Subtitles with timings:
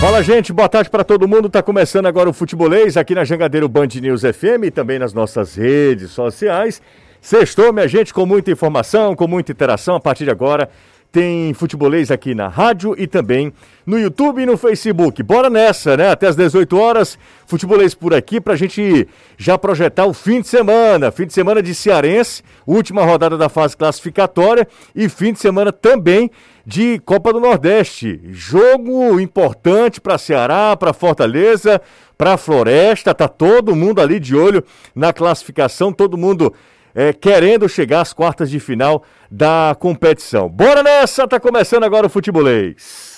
[0.00, 0.52] Fala, gente.
[0.52, 1.48] Boa tarde para todo mundo.
[1.48, 5.56] Tá começando agora o Futebolês aqui na Jangadeiro Band News FM e também nas nossas
[5.56, 6.80] redes sociais.
[7.20, 9.96] Sextou, minha gente, com muita informação, com muita interação.
[9.96, 10.70] A partir de agora
[11.10, 13.52] tem futebolês aqui na rádio e também
[13.86, 15.22] no YouTube e no Facebook.
[15.22, 16.10] Bora nessa, né?
[16.10, 21.10] Até às 18 horas, futebolês por aqui pra gente já projetar o fim de semana.
[21.10, 26.30] Fim de semana de Cearense, última rodada da fase classificatória e fim de semana também
[26.66, 28.20] de Copa do Nordeste.
[28.30, 31.80] Jogo importante para Ceará, para Fortaleza,
[32.18, 33.14] para Floresta.
[33.14, 34.62] Tá todo mundo ali de olho
[34.94, 36.52] na classificação, todo mundo
[36.94, 40.48] é, querendo chegar às quartas de final da competição.
[40.48, 43.17] Bora nessa, tá começando agora o futebolês.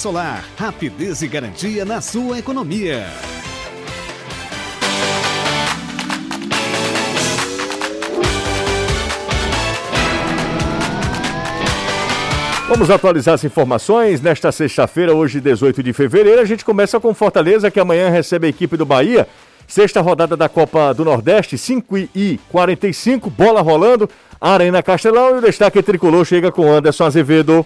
[0.01, 3.05] solar, rapidez e garantia na sua economia.
[12.67, 14.21] Vamos atualizar as informações.
[14.21, 18.49] Nesta sexta-feira, hoje, 18 de fevereiro, a gente começa com Fortaleza, que amanhã recebe a
[18.49, 19.27] equipe do Bahia.
[19.67, 24.09] Sexta rodada da Copa do Nordeste, 5 e 45, bola rolando,
[24.41, 27.63] Arena Castelão e o destaque tricolor chega com Anderson Azevedo.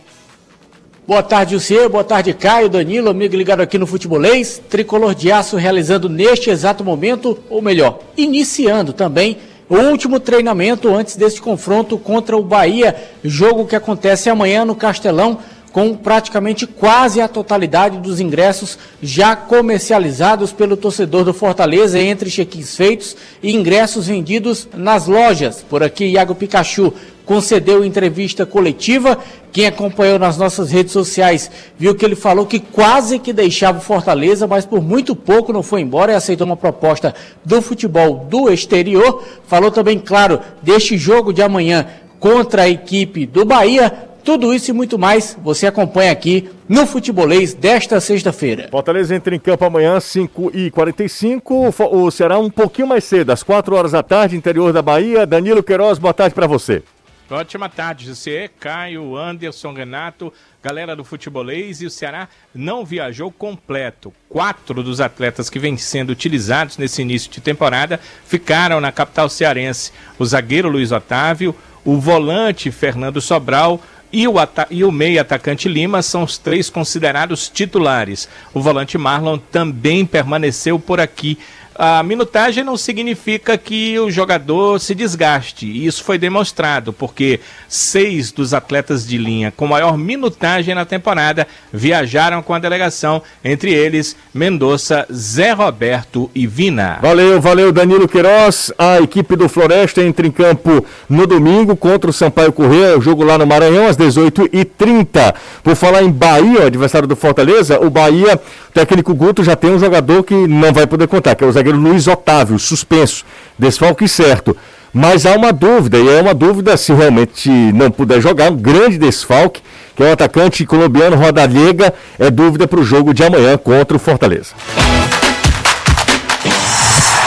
[1.07, 1.87] Boa tarde, Lucier.
[1.87, 4.59] Boa tarde, Caio, Danilo, amigo ligado aqui no Futebolês.
[4.67, 9.37] Tricolor de Aço realizando neste exato momento, ou melhor, iniciando também
[9.69, 15.37] o último treinamento antes deste confronto contra o Bahia, jogo que acontece amanhã no Castelão,
[15.75, 22.77] com praticamente quase a totalidade dos ingressos já comercializados pelo torcedor do Fortaleza, entre cheques
[22.77, 25.65] feitos e ingressos vendidos nas lojas.
[25.69, 26.93] Por aqui, Iago Pikachu
[27.25, 29.19] concedeu entrevista coletiva.
[29.51, 33.81] Quem acompanhou nas nossas redes sociais viu que ele falou que quase que deixava o
[33.81, 37.13] Fortaleza, mas por muito pouco não foi embora e aceitou uma proposta
[37.43, 39.21] do futebol do exterior.
[39.45, 41.85] Falou também, claro, deste jogo de amanhã
[42.17, 44.14] contra a equipe do Bahia.
[44.25, 48.67] Tudo isso e muito mais você acompanha aqui no Futebolês desta sexta-feira.
[48.71, 51.91] Fortaleza entra em campo amanhã, 5h45.
[51.91, 55.27] O Ceará um pouquinho mais cedo, às 4 horas da tarde, interior da Bahia.
[55.27, 56.81] Danilo Queiroz, boa tarde para você.
[57.29, 64.11] Ótima tarde, José, Caio, Anderson, Renato, galera do futebolês e o Ceará não viajou completo.
[64.27, 69.91] Quatro dos atletas que vêm sendo utilizados nesse início de temporada ficaram na capital cearense.
[70.17, 73.79] O zagueiro Luiz Otávio, o volante Fernando Sobral
[74.11, 74.33] e o,
[74.69, 78.29] e o meio atacante Lima são os três considerados titulares.
[78.53, 81.37] O volante Marlon também permaneceu por aqui
[81.77, 85.65] a minutagem não significa que o jogador se desgaste.
[85.65, 91.47] E isso foi demonstrado, porque seis dos atletas de linha com maior minutagem na temporada
[91.71, 96.99] viajaram com a delegação, entre eles Mendonça, Zé Roberto e Vina.
[97.01, 98.71] Valeu, valeu Danilo Queiroz.
[98.77, 103.23] A equipe do Floresta entra em campo no domingo contra o Sampaio Corrêa, o jogo
[103.23, 105.35] lá no Maranhão às 18h30.
[105.63, 108.35] Por falar em Bahia, adversário do Fortaleza, o Bahia,
[108.69, 111.51] o técnico Guto já tem um jogador que não vai poder contar, que é o
[111.65, 113.25] zagueiro Luiz Otávio, suspenso,
[113.57, 114.55] desfalque certo.
[114.93, 118.97] Mas há uma dúvida, e é uma dúvida se realmente não puder jogar, um grande
[118.97, 119.61] desfalque,
[119.95, 123.99] que é o atacante colombiano Rodalega, é dúvida para o jogo de amanhã contra o
[123.99, 124.53] Fortaleza.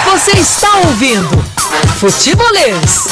[0.06, 1.36] Você está ouvindo
[1.98, 3.08] Futebolês.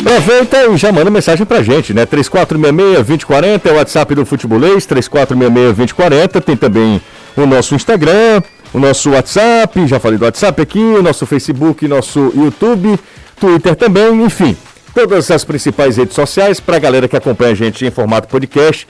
[0.00, 2.04] Aproveita e já manda mensagem pra gente, né?
[2.06, 6.40] 3466-2040 é o WhatsApp do Futebolês, 3466-2040.
[6.42, 7.00] Tem também
[7.36, 12.32] o nosso Instagram, o nosso WhatsApp, já falei do WhatsApp aqui, o nosso Facebook, nosso
[12.34, 12.98] YouTube,
[13.38, 14.56] Twitter também, enfim.
[14.94, 18.86] Todas as principais redes sociais para a galera que acompanha a gente em formato podcast.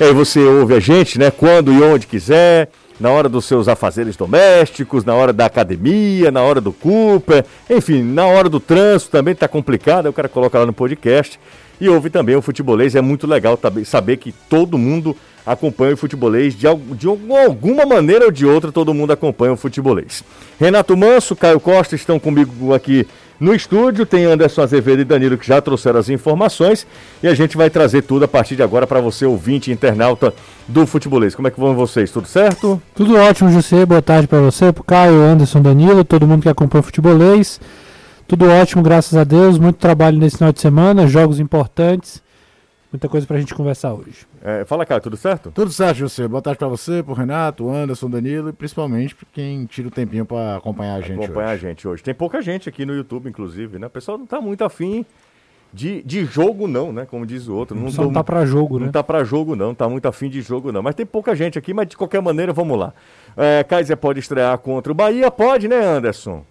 [0.00, 1.30] Aí você ouve a gente, né?
[1.30, 6.42] Quando e onde quiser, na hora dos seus afazeres domésticos, na hora da academia, na
[6.42, 10.66] hora do Cooper, enfim, na hora do trânsito também tá complicado, eu quero colocar lá
[10.66, 11.38] no podcast.
[11.80, 15.16] E ouve também o futebolês, é muito legal saber que todo mundo
[15.46, 20.22] acompanha o futebolês de, de alguma maneira ou de outra, todo mundo acompanha o futebolês.
[20.58, 23.06] Renato Manso, Caio Costa estão comigo aqui
[23.40, 26.86] no estúdio, tem Anderson Azevedo e Danilo que já trouxeram as informações
[27.22, 30.34] e a gente vai trazer tudo a partir de agora para você, ouvinte internauta
[30.68, 31.34] do futebolês.
[31.34, 32.10] Como é que vão vocês?
[32.10, 32.80] Tudo certo?
[32.94, 33.86] Tudo ótimo, José.
[33.86, 37.58] Boa tarde para você, para Caio, Anderson, Danilo, todo mundo que acompanha o futebolês.
[38.30, 39.58] Tudo ótimo, graças a Deus.
[39.58, 42.22] Muito trabalho nesse final de semana, jogos importantes.
[42.92, 44.24] Muita coisa para a gente conversar hoje.
[44.40, 45.50] É, fala, cara, tudo certo?
[45.50, 46.28] Tudo certo, José.
[46.28, 50.24] Boa tarde pra você, pro Renato, Anderson, Danilo e principalmente pra quem tira o tempinho
[50.24, 51.66] pra acompanhar a gente Acompanhar hoje.
[51.66, 52.02] a gente hoje.
[52.04, 53.88] Tem pouca gente aqui no YouTube, inclusive, né?
[53.88, 55.04] O pessoal não tá muito afim
[55.72, 57.06] de, de jogo, não, né?
[57.10, 57.76] Como diz o outro.
[57.76, 58.92] Não, tô- não tá pra jogo, Não né?
[58.92, 59.74] tá pra jogo, não.
[59.74, 60.82] Tá muito afim de jogo, não.
[60.82, 62.92] Mas tem pouca gente aqui, mas de qualquer maneira, vamos lá.
[63.36, 65.30] É, Kaiser pode estrear contra o Bahia?
[65.30, 66.44] Pode, né, Anderson?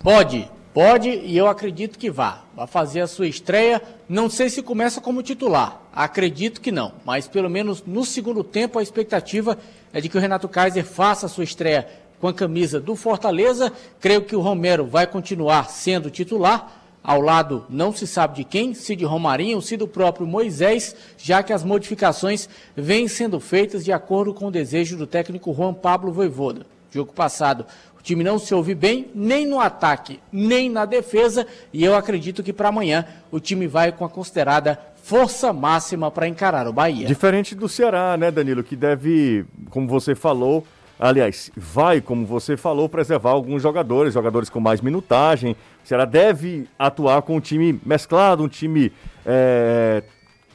[0.00, 0.48] Pode,
[0.78, 2.44] pode e eu acredito que vá.
[2.54, 3.82] Vai fazer a sua estreia.
[4.08, 5.82] Não sei se começa como titular.
[5.92, 6.92] Acredito que não.
[7.04, 9.58] Mas pelo menos no segundo tempo a expectativa
[9.92, 11.88] é de que o Renato Kaiser faça a sua estreia
[12.20, 13.72] com a camisa do Fortaleza.
[13.98, 16.72] Creio que o Romero vai continuar sendo titular.
[17.02, 21.42] Ao lado, não se sabe de quem, se de Romarinho, se do próprio Moisés, já
[21.42, 26.12] que as modificações vêm sendo feitas de acordo com o desejo do técnico Juan Pablo
[26.12, 26.64] Voivoda.
[26.90, 27.66] Jogo passado,
[28.08, 32.54] time não se ouve bem, nem no ataque, nem na defesa, e eu acredito que
[32.54, 37.06] para amanhã o time vai com a considerada força máxima para encarar o Bahia.
[37.06, 38.64] Diferente do Ceará, né, Danilo?
[38.64, 40.66] Que deve, como você falou,
[40.98, 45.52] aliás, vai, como você falou, preservar alguns jogadores, jogadores com mais minutagem.
[45.84, 48.90] O Ceará deve atuar com um time mesclado, um time
[49.26, 50.02] é,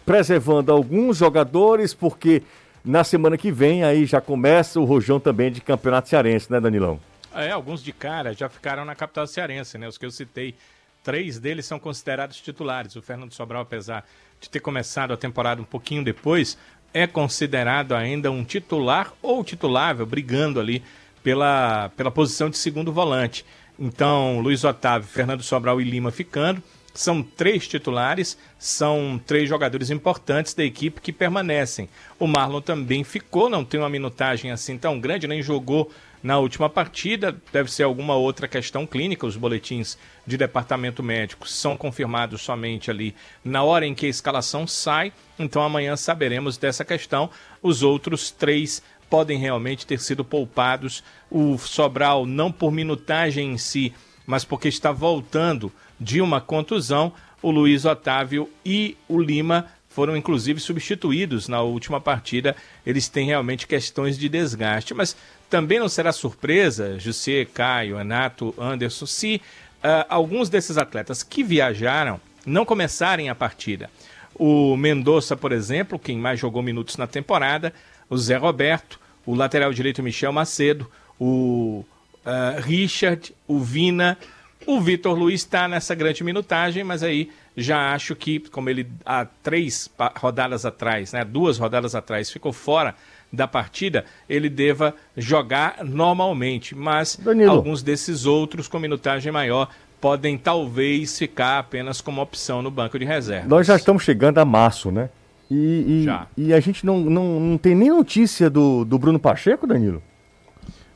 [0.04, 2.42] preservando alguns jogadores, porque
[2.84, 7.00] na semana que vem aí já começa o rojão também de campeonato cearense, né, Danilão?
[7.36, 9.88] É, alguns de cara já ficaram na capital cearense, né?
[9.88, 10.56] Os que eu citei,
[11.04, 12.96] três deles são considerados titulares.
[12.96, 14.06] O Fernando Sobral, apesar
[14.40, 16.58] de ter começado a temporada um pouquinho depois,
[16.94, 20.84] é considerado ainda um titular ou titulável, brigando ali
[21.24, 23.46] pela, pela posição de segundo volante.
[23.80, 26.62] Então, Luiz Otávio, Fernando Sobral e Lima ficando.
[26.94, 31.90] São três titulares, são três jogadores importantes da equipe que permanecem.
[32.20, 35.92] O Marlon também ficou, não tem uma minutagem assim tão grande, nem jogou
[36.24, 37.36] na última partida.
[37.52, 39.28] Deve ser alguma outra questão clínica.
[39.28, 44.66] Os boletins de departamento médico são confirmados somente ali na hora em que a escalação
[44.66, 45.12] sai.
[45.38, 47.30] Então amanhã saberemos dessa questão.
[47.62, 51.04] Os outros três podem realmente ter sido poupados.
[51.30, 53.94] O Sobral, não por minutagem em si,
[54.25, 57.12] mas porque está voltando de uma contusão.
[57.42, 62.56] O Luiz Otávio e o Lima foram inclusive substituídos na última partida.
[62.84, 65.16] Eles têm realmente questões de desgaste, mas
[65.54, 69.36] também não será surpresa, José, Caio, Renato, Anderson, se
[69.84, 73.88] uh, alguns desses atletas que viajaram não começarem a partida.
[74.34, 77.72] O Mendonça, por exemplo, quem mais jogou minutos na temporada,
[78.10, 80.90] o Zé Roberto, o lateral direito Michel Macedo,
[81.20, 81.86] o
[82.26, 84.18] uh, Richard, o Vina,
[84.66, 89.24] o Vitor Luiz está nessa grande minutagem, mas aí já acho que, como ele há
[89.24, 92.96] três rodadas atrás, né, duas rodadas atrás, ficou fora
[93.34, 96.76] da partida, ele deva jogar normalmente.
[96.76, 97.50] Mas Danilo.
[97.50, 99.70] alguns desses outros com minutagem maior
[100.00, 103.48] podem talvez ficar apenas como opção no banco de reserva.
[103.48, 105.10] Nós já estamos chegando a março, né?
[105.50, 106.06] E,
[106.38, 110.02] e, e a gente não, não, não tem nem notícia do, do Bruno Pacheco, Danilo?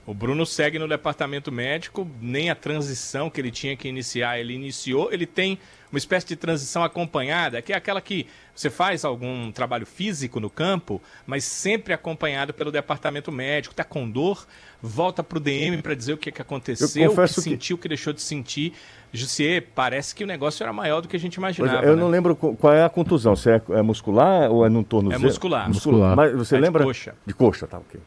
[0.07, 4.53] O Bruno segue no departamento médico, nem a transição que ele tinha que iniciar, ele
[4.53, 5.11] iniciou.
[5.11, 5.59] Ele tem
[5.91, 8.25] uma espécie de transição acompanhada, que é aquela que
[8.55, 13.73] você faz algum trabalho físico no campo, mas sempre acompanhado pelo departamento médico.
[13.73, 14.47] Está com dor,
[14.81, 17.75] volta para o DM para dizer o que, que aconteceu, Eu o que que- sentiu,
[17.75, 18.73] o que deixou de sentir.
[19.13, 21.85] Jussier, parece que o negócio era maior do que a gente Pois imaginava.
[21.85, 22.01] é, eu né?
[22.01, 25.21] não lembro qu- qual é a contusão, se é, é muscular ou é no tornozelo?
[25.21, 25.67] É muscular.
[25.67, 26.15] Muscular.
[26.15, 26.83] Mas você É de lembra?
[26.83, 27.13] coxa.
[27.25, 27.99] De coxa, tá, ok.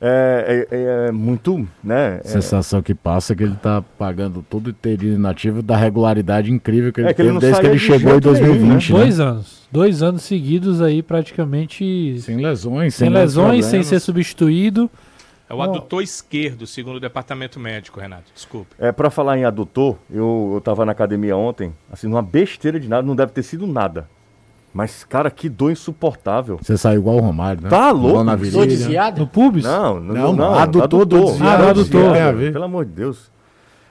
[0.00, 2.20] É, é- é muito, né?
[2.24, 6.50] é- Sensação que passa é que ele tá pagando todo o período inativo da regularidade
[6.50, 8.92] incrível que ele É que ele desde que ele de chegou em jeito nenhum, 2020,
[8.92, 8.98] né?
[8.98, 9.68] Dois anos.
[9.70, 11.84] Dois anos seguidos aí, praticamente
[12.20, 13.86] sem, Sem lesões, sem, lesões, sem problemas.
[13.88, 14.90] ser substituído.
[15.48, 18.30] É o adutor esquerdo, segundo o departamento médico, Renato.
[18.34, 18.70] Desculpe.
[18.78, 22.88] É, para falar em adutor, eu, eu tava na academia ontem, assim, numa besteira de
[22.88, 24.08] nada, não deve ter sido nada.
[24.72, 26.58] Mas, cara, que dor insuportável.
[26.62, 27.68] Você saiu igual o Romário, né?
[27.68, 28.66] Tá louco, Dor na virilha.
[28.66, 29.18] desviado?
[29.20, 29.64] No pubis?
[29.64, 32.34] Não, não, Não, não, adutor do desviado, Ah, do adutor.
[32.36, 32.52] ver.
[32.52, 33.30] Pelo amor de Deus.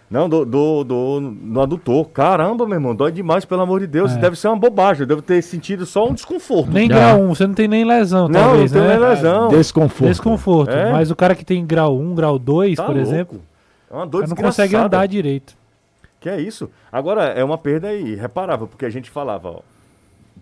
[0.09, 2.09] Não, do, do, do, do adutor.
[2.09, 4.13] Caramba, meu irmão, dói demais, pelo amor de Deus.
[4.13, 4.17] É.
[4.17, 5.01] Deve ser uma bobagem.
[5.01, 6.71] Eu devo ter sentido só um desconforto.
[6.71, 6.95] Nem Já.
[6.95, 8.97] grau 1, você não tem nem lesão, não, talvez, não tem né?
[8.97, 9.47] nem lesão.
[9.49, 10.09] Desconforto.
[10.09, 10.71] Desconforto.
[10.71, 10.91] É.
[10.93, 13.07] Mas o cara que tem grau 1, grau 2, Tá por louco.
[13.07, 13.41] exemplo,
[13.91, 15.53] É uma dor não consegue andar direito.
[16.19, 16.69] Que é isso.
[16.91, 19.59] Agora, é uma perda irreparável, porque a gente falava, ó,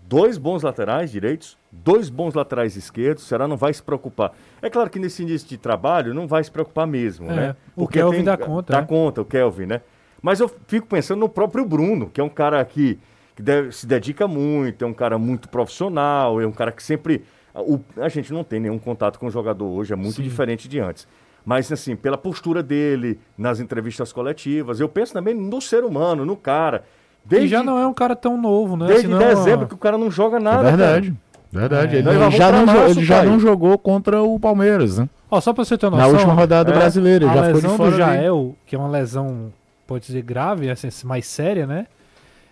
[0.08, 4.32] dois bons laterais direitos, dois bons laterais esquerdos, será não vai se preocupar.
[4.62, 7.56] É claro que nesse início de trabalho não vai se preocupar mesmo, É, né?
[7.76, 8.86] o Kelvin dá conta, Dá né?
[8.86, 9.82] conta, o Kelvin, né?
[10.22, 12.98] Mas eu fico pensando no próprio Bruno, que é um cara que,
[13.36, 17.22] que deve- se dedica muito, é um cara muito profissional, é um cara que sempre...
[17.54, 20.80] o- a gente não tem nenhum contato com o jogador hoje, é muito diferente de
[20.80, 21.06] antes.
[21.44, 26.36] Mas, assim, pela postura dele, nas entrevistas coletivas, eu penso também no ser humano, no
[26.36, 26.84] cara.
[27.28, 28.86] E Desde, já não é um cara tão novo, né?
[28.86, 30.62] desde Senão, dezembro que o cara não joga É nada.
[30.64, 31.08] verdade.
[31.08, 31.28] cara.
[31.50, 31.96] Verdade.
[31.96, 31.98] É.
[32.00, 35.08] Ele, vamos já, não, março, ele já não jogou contra o Palmeiras, né?
[35.30, 36.16] Ó, só pra você ter uma Na noção.
[36.18, 37.24] última rodada do é, brasileiro.
[37.26, 37.90] Ele a já ficou de lesão fora.
[37.90, 38.16] do ali.
[38.16, 39.52] Jael, que é uma lesão,
[39.86, 41.86] pode dizer, grave, assim, mais séria, né?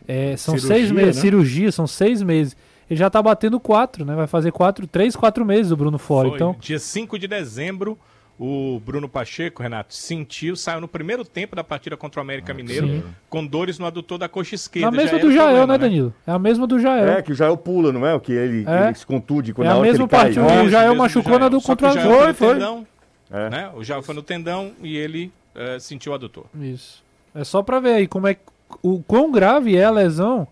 [0.08, 1.20] É, são Cirurgia, seis meses, né?
[1.22, 2.56] cirurgia, são seis meses.
[2.88, 4.14] Ele já tá batendo quatro, né?
[4.14, 6.28] Vai fazer quatro, três, quatro meses o Bruno fora.
[6.28, 7.98] Foi Então, Dia 5 de dezembro,
[8.38, 12.86] o Bruno Pacheco, Renato, sentiu, saiu no primeiro tempo da partida contra o América Mineiro,
[12.86, 13.04] sim.
[13.30, 14.88] com dores no adutor da coxa é esquerda.
[14.88, 16.14] a mesma Já do Jael, problema, né, Danilo?
[16.26, 17.08] É a mesma do Jael.
[17.08, 18.14] É, que o Jael pula, não é?
[18.14, 18.88] O que ele, É.
[18.88, 20.34] ele se contunde quando É a mesma cai.
[20.34, 20.62] parte, É.
[20.62, 21.40] o Jael machucou Jael.
[21.40, 22.86] na do contra o o Jael Foi, foi tendão,
[23.30, 23.50] É.
[23.50, 23.70] né?
[23.74, 26.44] O Jael foi no tendão e ele eh, sentiu o adutor.
[26.60, 27.02] Isso.
[27.34, 28.36] É só pra ver aí como é
[28.82, 30.46] o quão grave é a lesão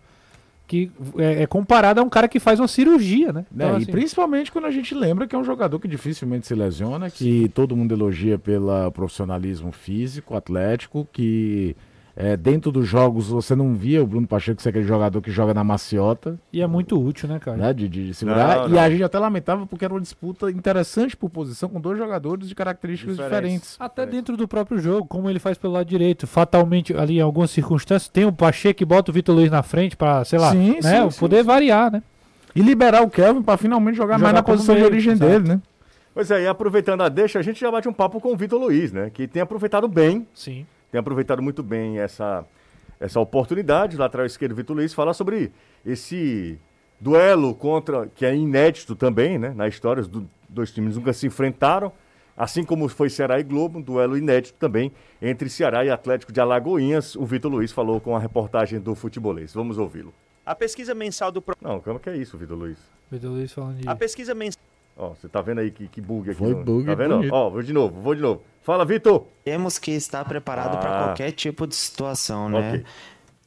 [0.66, 3.44] que é, é comparada a um cara que faz uma cirurgia, né?
[3.50, 6.46] Né, Então, e assim, principalmente quando a gente lembra que é um jogador que dificilmente
[6.46, 11.76] se lesiona, que todo mundo elogia pelo profissionalismo físico, atlético, que
[12.16, 15.52] é, dentro dos jogos você não via o Bruno Pacheco ser aquele jogador que joga
[15.52, 17.56] na maciota, E é muito útil, né, cara?
[17.56, 18.56] né, de, de segurar.
[18.56, 18.78] Não, E não.
[18.80, 22.54] a gente até lamentava porque era uma disputa interessante por posição com dois jogadores de
[22.54, 23.40] características Diferentes.
[23.42, 23.76] diferentes.
[23.80, 26.26] Até dentro do próprio jogo, como ele faz pelo lado direito.
[26.26, 29.96] Fatalmente, ali em algumas circunstâncias, tem o Pacheco que bota o Vitor Luiz na frente
[29.96, 32.02] pra, sei lá, Sim, né, sim, o sim, poder variar, né?
[32.54, 35.30] E liberar o Kelvin para finalmente jogar, Jogar mais na posição meio, de origem exato.
[35.32, 35.60] dele, né?
[36.14, 38.60] Pois é, e aproveitando a deixa, a gente já bate um papo com o Vitor
[38.60, 39.10] Luiz, né?
[39.12, 40.64] Que tem aproveitado bem, Sim.
[40.94, 42.44] Tem aproveitado muito bem essa,
[43.00, 43.96] essa oportunidade.
[43.96, 45.50] Lateral esquerdo, Vitor Luiz, falar sobre
[45.84, 46.56] esse
[47.00, 49.52] duelo contra, que é inédito também, né?
[49.56, 51.92] Na história, os do- dois times nunca se enfrentaram.
[52.36, 56.40] Assim como foi Ceará e Globo, um duelo inédito também entre Ceará e Atlético de
[56.40, 57.16] Alagoinhas.
[57.16, 59.52] O Vitor Luiz falou com a reportagem do Futebolês.
[59.52, 60.14] Vamos ouvi-lo.
[60.46, 62.78] A pesquisa mensal do Não, calma que é isso, Vitor Luiz.
[63.10, 63.88] Vitor Luiz falando de...
[63.88, 64.62] a pesquisa mensal
[64.96, 66.38] Ó, você tá vendo aí que, que bug aqui?
[66.38, 67.16] Foi no- bug Tá vendo?
[67.16, 67.34] bonito.
[67.34, 68.42] Ó, vou de novo, vou de novo.
[68.62, 69.24] Fala, Vitor!
[69.44, 70.80] Temos que estar preparado Ah.
[70.80, 72.70] para qualquer tipo de situação, né?
[72.74, 72.84] Ok.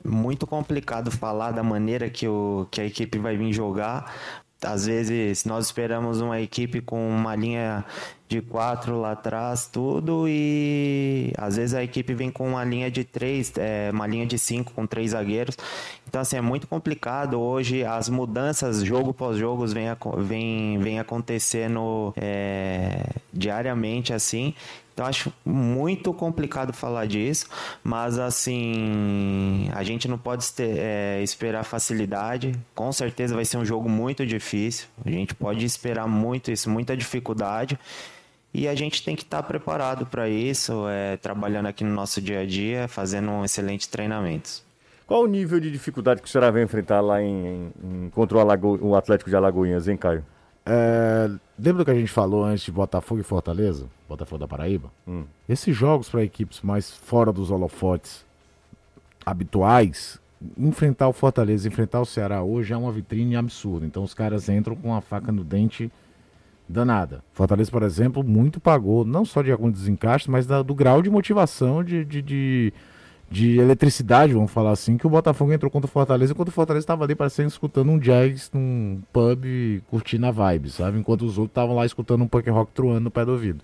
[0.06, 4.14] Muito complicado falar da maneira que, o, que a equipe vai vir jogar.
[4.62, 7.86] Às vezes nós esperamos uma equipe com uma linha
[8.28, 13.04] de quatro lá atrás, tudo, e às vezes a equipe vem com uma linha de
[13.04, 15.58] três, é, uma linha de cinco com três zagueiros.
[16.08, 17.40] Então, assim, é muito complicado.
[17.40, 19.88] Hoje as mudanças, jogo pós jogo, vem,
[20.18, 24.54] vem, vem acontecendo é, diariamente assim.
[24.98, 27.46] Então acho muito complicado falar disso,
[27.84, 32.56] mas assim a gente não pode este- é, esperar facilidade.
[32.74, 34.88] Com certeza vai ser um jogo muito difícil.
[35.06, 37.78] A gente pode esperar muito isso, muita dificuldade.
[38.52, 42.40] E a gente tem que estar preparado para isso, é, trabalhando aqui no nosso dia
[42.40, 44.64] a dia, fazendo um excelentes treinamentos.
[45.06, 47.72] Qual o nível de dificuldade que o Ceará vai enfrentar lá em, em-
[48.06, 50.26] em- contra o, Alago- o Atlético de Alagoinhas, hein, Caio?
[50.66, 53.86] É, lembra do que a gente falou antes de Botafogo e Fortaleza?
[54.08, 54.92] Botafogo da Paraíba?
[55.08, 55.24] Hum.
[55.48, 58.26] Esses jogos para equipes mais fora dos holofotes
[59.26, 60.20] habituais,
[60.58, 63.86] enfrentar o Fortaleza, enfrentar o Ceará hoje é uma vitrine absurda.
[63.86, 65.92] Então os caras entram com a faca no dente
[66.70, 67.24] danada.
[67.34, 71.10] Fortaleza, por exemplo, muito pagou, não só de alguns desencaixes, mas da- do grau de
[71.10, 72.74] motivação, de, de, de,
[73.30, 76.84] de eletricidade, vamos falar assim, que o Botafogo entrou contra o Fortaleza, enquanto o Fortaleza
[76.84, 79.44] estava ali parecendo escutando um jazz num pub,
[79.90, 80.98] curtindo a vibe, sabe?
[80.98, 83.64] Enquanto os outros estavam lá escutando um punk rock truando no pé do ouvido.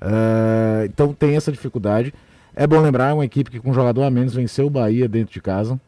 [0.00, 2.12] É, então tem essa dificuldade.
[2.54, 5.08] É bom lembrar, é uma equipe que com um jogador a menos venceu o Bahia
[5.08, 5.80] dentro de casa,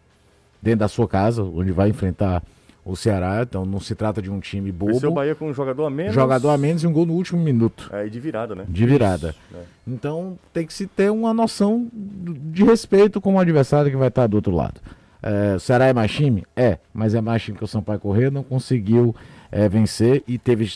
[0.63, 2.43] dentro da sua casa, onde vai enfrentar
[2.85, 3.43] o Ceará.
[3.43, 5.15] Então não se trata de um time Venceu o bobo.
[5.15, 6.15] Bahia com um jogador a menos.
[6.15, 7.89] Jogador a menos e um gol no último minuto.
[7.93, 8.65] É, de virada, né?
[8.69, 9.31] De virada.
[9.31, 9.63] Isso, né?
[9.87, 14.27] Então tem que se ter uma noção de respeito com o adversário que vai estar
[14.27, 14.81] do outro lado.
[15.23, 16.45] É, o Ceará é mais time?
[16.55, 19.17] É, mas é mais time que o Sampaio Corrêa não conseguiu
[19.51, 20.71] é, vencer e teve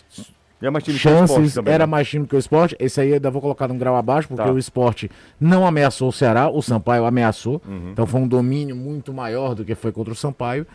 [0.61, 1.87] é mais time que o chances, era né?
[1.87, 2.75] mais time que o esporte.
[2.81, 4.51] Esse aí ainda vou colocar num grau abaixo, porque Tá.
[4.51, 5.11] o esporte
[5.41, 7.63] não ameaçou o Ceará, o Sampaio ameaçou.
[7.67, 7.91] Uhum.
[7.93, 10.67] Então foi um domínio muito maior do que foi contra o Sampaio.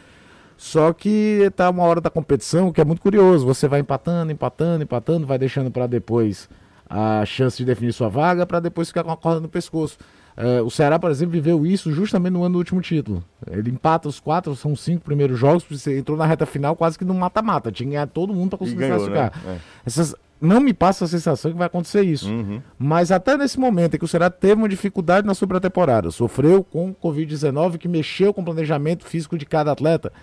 [0.64, 3.46] Só que tá uma hora da competição que é muito curioso.
[3.46, 6.48] Você vai empatando, empatando, empatando, vai deixando para depois
[6.90, 9.98] a chance de definir sua vaga, para depois ficar com a corda no pescoço.
[10.38, 13.22] É, o Ceará, por exemplo, viveu isso justamente no ano do último título.
[13.46, 17.04] Ele empata os quatro, são cinco primeiros jogos, você entrou na reta final quase que
[17.04, 17.70] no mata-mata.
[17.70, 19.32] Tinha que ganhar todo mundo para conseguir ganhou, né?
[19.32, 19.60] classificar.
[19.86, 22.32] Essas, não me passa a sensação que vai acontecer isso.
[22.32, 22.62] Uhum.
[22.80, 26.64] Mas até nesse momento em que o Ceará teve uma dificuldade na sua temporada, sofreu
[26.64, 30.14] com Covid-19, que mexeu com o planejamento físico de cada atleta.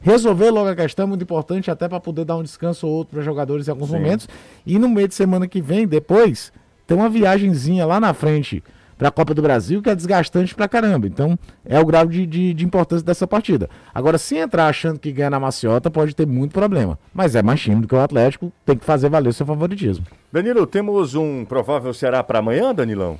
[0.00, 3.14] Resolver logo a questão é muito importante, até para poder dar um descanso ou outro
[3.14, 3.96] para jogadores em alguns Sim.
[3.96, 4.28] momentos.
[4.64, 6.52] E no meio de semana que vem, depois,
[6.86, 8.64] tem uma viagenzinha lá na frente
[8.96, 11.06] para a Copa do Brasil que é desgastante pra caramba.
[11.06, 13.68] Então, é o grau de, de, de importância dessa partida.
[13.94, 16.98] Agora, se entrar achando que ganha na maciota, pode ter muito problema.
[17.12, 20.06] Mas é mais time do que o Atlético, tem que fazer valer o seu favoritismo.
[20.32, 23.18] Danilo, temos um provável Ceará para amanhã, Danilão?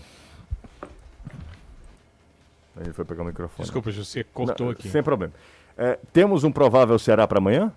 [2.81, 3.65] Ele foi pegar o microfone.
[3.65, 4.89] Desculpa, você cortou Não, aqui.
[4.89, 5.33] Sem problema.
[5.83, 7.73] É, temos um provável Ceará para amanhã?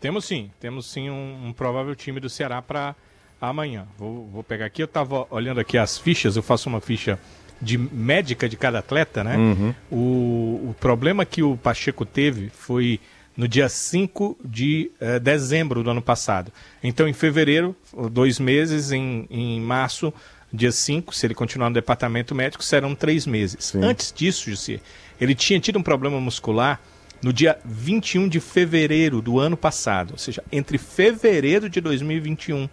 [0.00, 2.94] Temos sim, temos sim um, um provável time do Ceará para
[3.40, 3.84] amanhã.
[3.98, 7.18] Vou, vou pegar aqui, eu estava olhando aqui as fichas, eu faço uma ficha
[7.60, 9.36] de médica de cada atleta, né?
[9.36, 9.74] Uhum.
[9.90, 13.00] O, o problema que o Pacheco teve foi
[13.36, 16.52] no dia 5 de eh, dezembro do ano passado.
[16.84, 17.74] Então, em fevereiro,
[18.12, 20.14] dois meses, em, em março,
[20.52, 23.74] dia 5, se ele continuar no departamento médico, serão três meses.
[23.74, 24.80] Antes disso, Jussi,
[25.20, 26.80] ele tinha tido um problema muscular
[27.22, 32.68] no dia 21 de fevereiro do ano passado, ou seja, entre fevereiro de 2021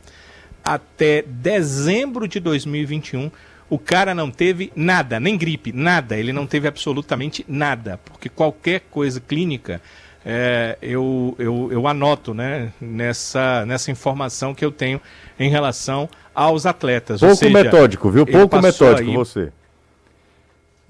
[0.64, 3.32] até dezembro de 2021,
[3.70, 6.18] o cara não teve nada, nem gripe, nada.
[6.18, 9.82] Ele não teve absolutamente nada, porque qualquer coisa clínica
[10.26, 15.02] é, eu, eu, eu anoto né, nessa, nessa informação que eu tenho
[15.40, 17.22] em relação aos atletas.
[17.22, 18.26] Ou Pouco seja, metódico, viu?
[18.26, 19.52] Pouco metódico aí você.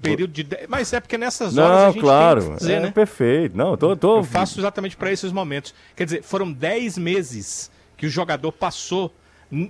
[0.02, 0.46] Período de...
[0.68, 2.40] Mas é porque nessas horas a Não, gente claro.
[2.40, 2.90] tem que fazer, é né?
[2.90, 3.56] perfeito.
[3.56, 4.18] Não, tô, tô...
[4.18, 5.74] Eu faço exatamente para esses momentos.
[5.96, 9.14] Quer dizer, foram 10 meses que o jogador passou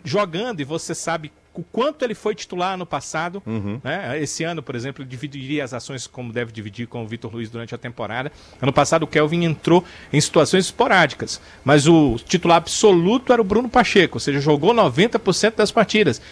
[0.05, 3.43] jogando e você sabe o quanto ele foi titular ano passado.
[3.45, 3.81] Uhum.
[3.85, 4.19] né?
[4.21, 7.51] Esse ano, por exemplo, ele dividiria as ações como deve dividir com o Vitor Luiz
[7.51, 8.33] durante a temporada.
[8.61, 13.69] Ano passado o Kelvin entrou em situações esporádicas, mas o titular absoluto era o Bruno
[13.69, 16.23] Pacheco, ou seja, jogou 90% das partidas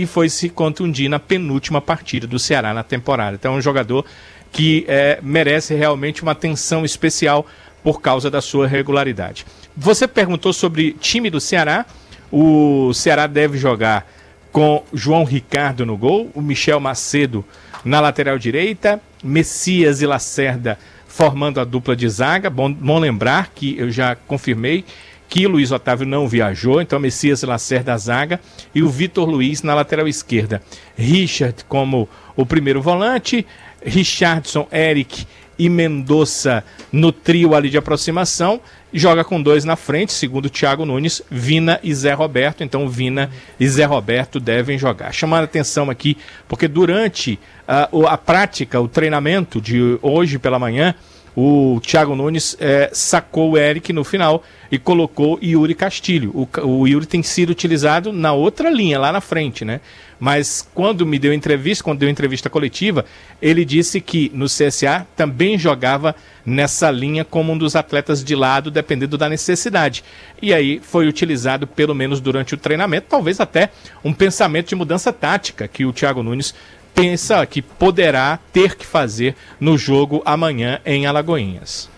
[0.00, 3.36] e foi se contundir na penúltima partida do Ceará na temporada.
[3.36, 4.04] Então é um jogador
[4.50, 7.46] que é, merece realmente uma atenção especial
[7.82, 9.44] por causa da sua regularidade.
[9.76, 11.84] Você perguntou sobre time do Ceará.
[12.32, 14.10] O Ceará deve jogar
[14.50, 17.44] com João Ricardo no gol, o Michel Macedo
[17.84, 22.48] na lateral direita, Messias e Lacerda formando a dupla de zaga.
[22.48, 24.84] Bom, bom lembrar que eu já confirmei
[25.30, 28.40] que Luiz Otávio não viajou, então Messias e Lacerda zaga
[28.74, 30.60] e o Vitor Luiz na lateral esquerda.
[30.96, 33.46] Richard como o primeiro volante,
[33.80, 35.24] Richardson, Eric
[35.56, 38.60] e Mendonça no trio ali de aproximação.
[38.92, 42.64] Joga com dois na frente, segundo Thiago Nunes, Vina e Zé Roberto.
[42.64, 45.12] Então Vina e Zé Roberto devem jogar.
[45.12, 46.16] Chamando a atenção aqui,
[46.48, 50.92] porque durante ah, a prática, o treinamento de hoje pela manhã,
[51.36, 56.30] o Thiago Nunes eh, sacou o Eric no final e colocou Yuri Castilho.
[56.34, 59.80] O, o Yuri tem sido utilizado na outra linha, lá na frente, né?
[60.18, 63.06] Mas quando me deu entrevista, quando deu entrevista coletiva,
[63.40, 66.14] ele disse que no CSA também jogava
[66.44, 70.04] nessa linha como um dos atletas de lado, dependendo da necessidade.
[70.42, 73.70] E aí foi utilizado, pelo menos durante o treinamento, talvez até
[74.04, 76.54] um pensamento de mudança tática que o Thiago Nunes
[76.94, 81.88] pensa que poderá ter que fazer no jogo amanhã em Alagoinhas.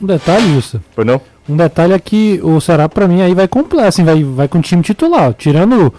[0.00, 0.82] Um detalhe, Justa.
[0.94, 1.20] Foi não?
[1.48, 4.58] Um detalhe é que o Ceará, pra mim, aí vai completo, assim, vai, vai com
[4.58, 5.34] o time titular.
[5.34, 5.92] Tirando,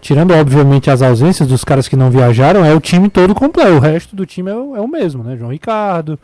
[0.00, 3.72] tirando, obviamente, as ausências dos caras que não viajaram, é o time todo completo.
[3.72, 5.36] O resto do time é, o- é o mesmo, né?
[5.36, 6.18] João Ricardo,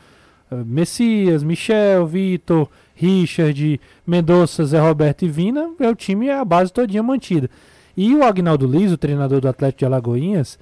[0.51, 5.69] eh, Messias, Michel, Vitor, Richard, Mendonça, Zé Roberto e Vina.
[5.79, 7.51] É o time, é a base todinha mantida.
[7.97, 10.59] E o Agnaldo Liz, o treinador do Atlético de Alagoinhas,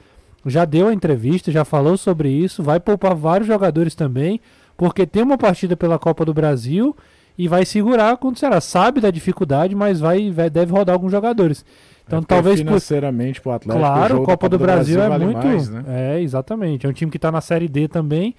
[0.48, 4.40] já deu a entrevista, já falou sobre isso, vai poupar vários jogadores também,
[4.76, 6.96] porque tem uma partida pela Copa do Brasil
[7.37, 11.12] e vai segurar quando o Ceará sabe da dificuldade, mas vai, vai- deve rodar alguns
[11.12, 11.64] jogadores.
[12.06, 15.00] Então É talvez por financeiramente pro Atlético, o Claro, jogo a da Copa do Brasil,
[15.02, 15.46] é vale muito.
[15.46, 15.84] mais, né?
[15.87, 16.87] É, exatamente.
[16.87, 18.34] É um time que tá na Série D também.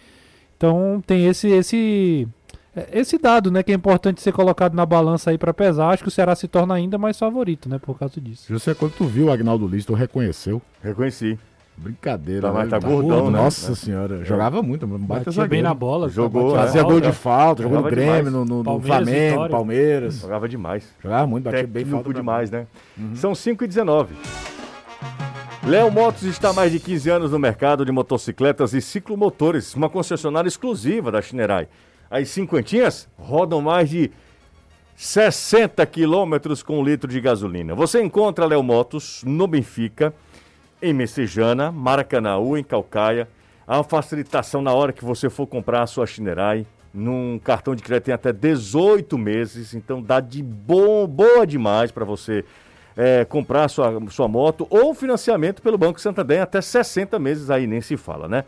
[0.58, 2.28] Então tem esse esse
[2.93, 5.89] esse dado, né, que é importante ser colocado na balança aí pra pesar.
[5.89, 8.45] Acho que o Ceará se torna ainda mais favorito, né, por causa disso.
[8.48, 10.62] José, quando tu viu o Agnaldo Liz, tu reconheceu?
[10.82, 11.38] Reconheci.
[11.82, 12.42] Brincadeira.
[12.42, 12.80] Tá, mas né?
[12.80, 13.39] tá gordão, né?
[13.39, 13.76] Nossa É.
[13.76, 17.89] senhora, jogava muito, Batia bem na bola, Jogou, batia Fazia gol de falta, jogou no
[17.89, 19.52] Grêmio, no, no- no Palmeiras, Flamengo, Vitória.
[19.56, 20.15] Palmeiras.
[20.20, 20.96] Jogava demais.
[21.02, 22.13] Jogava muito, batia bem Técnico falta.
[22.13, 22.68] demais, né?
[23.15, 24.13] São 5 e 19.
[25.65, 29.89] Léo Motos está há mais de 15 anos no mercado de motocicletas e ciclomotores, uma
[29.89, 31.68] concessionária exclusiva da Chinerai.
[32.10, 34.10] As cinquentinhas rodam mais de
[34.96, 37.76] 60 quilômetros com um litro de gasolina.
[37.76, 40.13] Você encontra Léo Motos no Benfica,
[40.82, 43.28] em Messejana, Maracanãú, em Calcaia.
[43.68, 46.65] Há uma facilitação na hora que você for comprar a sua Chinerai.
[46.94, 52.04] Num cartão de crédito tem até 18 meses, então dá de bom, boa demais para
[52.04, 52.44] você
[52.98, 57.80] é, comprar sua, sua moto ou financiamento pelo Banco Santander até 60 meses aí, nem
[57.80, 58.44] se fala, né?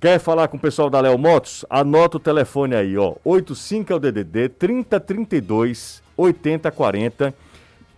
[0.00, 1.64] Quer falar com o pessoal da Léo Motos?
[1.68, 3.16] Anota o telefone aí, ó.
[3.24, 7.34] 85 é o DDD 3032 8040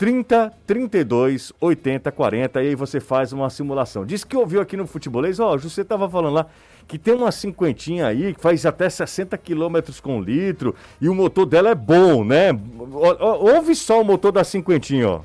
[0.00, 4.06] 3032 8040 e aí você faz uma simulação.
[4.06, 6.46] Diz que ouviu aqui no Futebolês, ó, você tava falando lá
[6.88, 11.44] que tem uma cinquentinha aí que faz até 60 quilômetros com litro e o motor
[11.44, 12.48] dela é bom, né?
[12.78, 15.20] Ouve só o motor da cinquentinha, ó.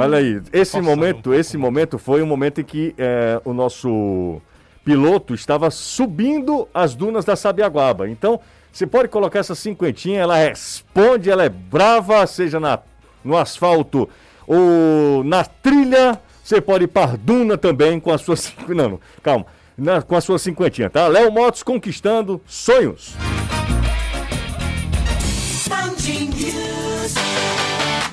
[0.00, 4.40] Olha aí, esse momento, esse momento foi um momento em que é, o nosso
[4.84, 8.08] piloto estava subindo as dunas da Sabiaguaba.
[8.08, 8.40] Então,
[8.72, 12.78] você pode colocar essa cinquentinha, ela responde, ela é brava, seja na,
[13.22, 14.08] no asfalto
[14.46, 16.18] ou na trilha.
[16.42, 18.74] Você pode ir para duna também com a sua cinquentinha.
[18.74, 19.46] Não, não, calma.
[19.76, 21.08] Na, com a sua cinquentinha, tá?
[21.08, 23.16] Léo Motos conquistando sonhos.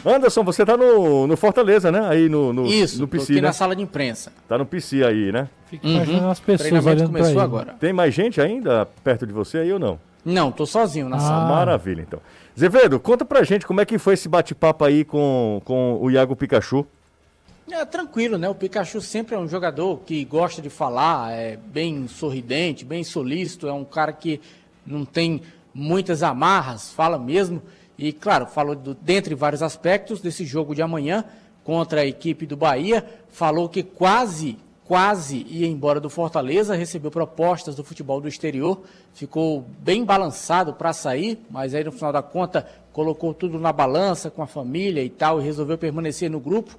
[0.05, 2.07] Anderson, você tá no, no Fortaleza, né?
[2.07, 3.47] Aí no, no, Isso, no PC, aqui né?
[3.47, 4.31] na sala de imprensa.
[4.47, 5.49] Tá no PC aí, né?
[5.67, 6.31] Fica imaginando Uhum.
[6.31, 7.75] as pessoas Treinamento olhando começou agora.
[7.79, 9.99] Tem mais gente ainda perto de você aí ou não?
[10.23, 11.19] Não, tô sozinho na Ah.
[11.19, 11.49] sala.
[11.49, 12.19] Maravilha, então.
[12.57, 16.35] Zevedo, conta pra gente como é que foi esse bate-papo aí com, com o Iago
[16.35, 16.85] Pikachu.
[17.69, 18.47] É tranquilo, né?
[18.47, 23.67] O Pikachu sempre é um jogador que gosta de falar, é bem sorridente, bem solícito,
[23.67, 24.39] é um cara que
[24.85, 25.41] não tem
[25.73, 27.61] muitas amarras, fala mesmo.
[27.97, 31.25] E, claro, falou do, dentre vários aspectos desse jogo de amanhã
[31.63, 33.03] contra a equipe do Bahia.
[33.29, 38.81] Falou que quase, quase ia embora do Fortaleza, recebeu propostas do futebol do exterior,
[39.13, 44.29] ficou bem balançado para sair, mas aí no final da conta colocou tudo na balança
[44.29, 46.77] com a família e tal e resolveu permanecer no grupo.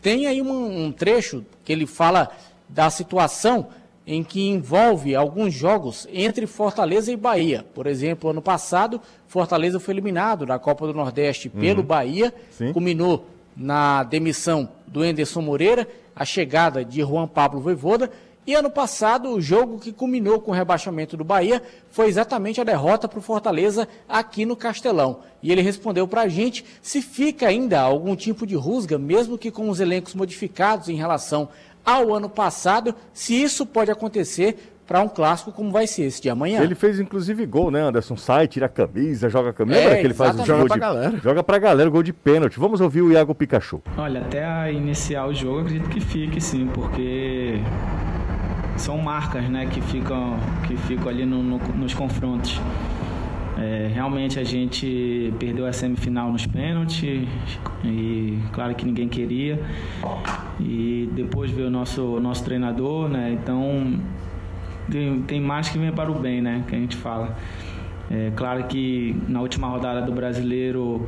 [0.00, 2.30] Tem aí um, um trecho que ele fala
[2.68, 3.68] da situação
[4.06, 7.64] em que envolve alguns jogos entre Fortaleza e Bahia.
[7.74, 12.72] Por exemplo, ano passado, Fortaleza foi eliminado da Copa do Nordeste pelo Bahia, Sim.
[12.72, 18.10] culminou na demissão do Enderson Moreira, a chegada de Juan Pablo Voivoda,
[18.44, 21.62] e ano passado, o jogo que culminou com o rebaixamento do Bahia
[21.92, 25.20] foi exatamente a derrota para o Fortaleza aqui no Castelão.
[25.40, 29.52] E ele respondeu para a gente se fica ainda algum tipo de rusga, mesmo que
[29.52, 31.48] com os elencos modificados em relação
[31.84, 36.28] ao ano passado, se isso pode acontecer para um clássico como vai ser esse de
[36.28, 36.60] amanhã.
[36.60, 38.16] Ele fez inclusive gol, né, Anderson?
[38.16, 39.78] Sai, tira a camisa, joga a camisa.
[39.78, 40.68] É, Lembra que ele faz o jogo Joga de...
[40.68, 41.16] pra galera.
[41.18, 42.58] Joga pra galera, gol de pênalti.
[42.58, 43.80] Vamos ouvir o Iago Pikachu.
[43.96, 47.60] Olha, até a iniciar o jogo, acredito que fique sim, porque
[48.76, 52.60] são marcas, né, que ficam, que ficam ali no- no- nos confrontos.
[53.62, 57.28] É, realmente a gente perdeu a semifinal nos pênaltis
[57.84, 59.60] e claro que ninguém queria.
[60.58, 63.38] E depois veio o nosso, nosso treinador, né?
[63.40, 64.00] Então
[64.90, 66.64] tem, tem mais que vem para o bem, né?
[66.66, 67.36] Que a gente fala.
[68.10, 71.06] É claro que na última rodada do brasileiro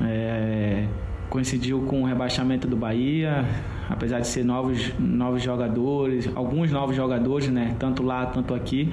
[0.00, 0.86] é,
[1.30, 3.44] coincidiu com o rebaixamento do Bahia,
[3.88, 7.76] apesar de ser novos, novos jogadores, alguns novos jogadores, né?
[7.78, 8.92] Tanto lá, tanto aqui.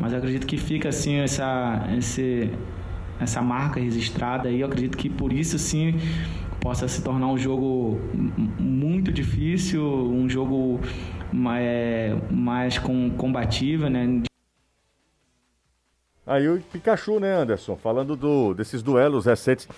[0.00, 2.50] Mas eu acredito que fica assim essa, esse,
[3.20, 4.60] essa marca registrada aí.
[4.60, 5.94] Eu acredito que por isso sim
[6.58, 8.00] possa se tornar um jogo
[8.58, 10.80] muito difícil, um jogo
[11.30, 14.22] mais, mais com, combativo, né?
[16.26, 17.76] Aí o Pikachu, né, Anderson?
[17.76, 19.68] Falando do, desses duelos recentes.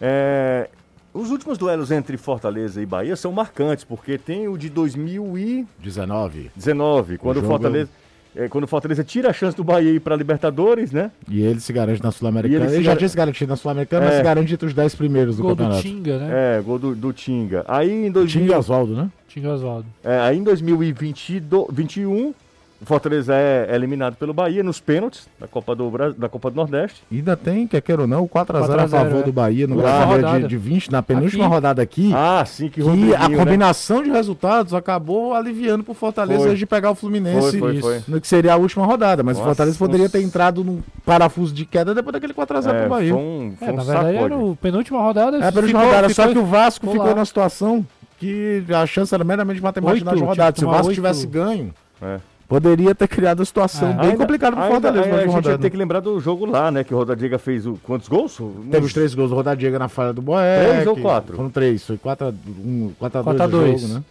[0.00, 0.70] É,
[1.12, 7.18] os últimos duelos entre Fortaleza e Bahia são marcantes, porque tem o de 2019, 19.
[7.18, 7.90] quando o, Fortaleza.
[7.90, 8.05] é,
[8.50, 11.10] quando o Fortaleza tira a chance do Bahia ir pra Libertadores, né?
[11.28, 12.64] E ele se garante na Sul-Americana.
[12.66, 14.08] ele Ele, já gar- tinha se garantido na Sul-Americana, É.
[14.08, 15.82] mas se garante entre os 10 primeiros do Gol do campeonato.
[15.82, 16.58] Tinga, né?
[16.58, 17.64] É, gol do, do Tinga.
[17.66, 19.08] Aí em 2000, Tinga Oswaldo, né?
[19.28, 19.86] Tinga Oswaldo.
[20.04, 22.34] é, aí em 2021,
[22.80, 26.56] o Fortaleza é eliminado pelo Bahia nos pênaltis da Copa do, Bra- da Copa do
[26.56, 27.02] Nordeste.
[27.10, 29.22] E ainda tem, quer queira ou não, o 4x0 a 4 a 0, favor é.
[29.22, 30.40] do Bahia no Brasileiro rodada.
[30.40, 31.54] de, de 20, na penúltima Aqui.
[31.54, 32.12] rodada aqui.
[32.14, 33.36] Ah, sim, que que Rodriguinho, a né?
[33.36, 36.48] combinação de resultados acabou aliviando pro Fortaleza Foi.
[36.50, 38.02] antes de pegar o Fluminense Foi, foi, foi.
[38.08, 39.22] no que seria a última rodada.
[39.22, 42.80] Mas Nossa, o Fortaleza poderia ter entrado num parafuso de queda depois daquele 4x0 É,
[42.80, 43.12] pro Bahia.
[43.14, 44.24] foi um, foi É, um na verdade sacode.
[44.34, 45.36] era o penúltima rodada.
[45.38, 47.14] É a penúltima ficou- rodada, só ficou- que o Vasco ficou lá.
[47.14, 47.86] na situação
[48.18, 50.54] que a chance era meramente matemática Oito, rodadas.
[50.58, 52.18] tinha Se o que Vasco tivesse ganho, É.
[52.48, 54.06] poderia ter criado a situação É.
[54.06, 55.58] bem complicada pro ainda- Fortaleza aí na a gente rodada.
[55.58, 56.84] tem que lembrar do jogo lá, né?
[56.84, 58.38] Que o Rodadiga fez o, quantos gols?
[58.70, 60.68] Teve os três gols do Rodadiega na falha do Boé.
[60.72, 61.36] Três ou quatro?
[61.36, 63.80] Foram três, foi 4x2 um, 4 a 2 4 a o 2.
[63.80, 64.02] jogo, né?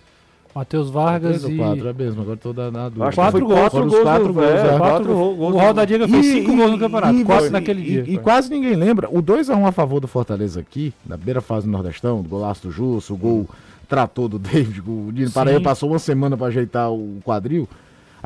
[0.53, 1.57] Matheus Vargas e...
[1.57, 3.03] quatro, é mesmo, agora tô dando na dúvida.
[3.07, 4.77] Acho que Quatro gols, quatro foram os gols, quatro do- gols, é, é.
[4.77, 5.53] quatro Quatro gols.
[5.53, 8.03] O Rodadiga fez 5 gols no campeonato, e- 4 e- naquele e- dia.
[8.07, 9.09] E, quase ninguém lembra.
[9.11, 12.71] O 2x1 a, favor do Fortaleza aqui, na beira fase do Nordestão, do golaço do
[12.71, 13.49] Jusso, o gol
[13.89, 15.29] tratou do David, o Dino.
[15.29, 17.67] Paraíba passou uma semana pra ajeitar o quadril.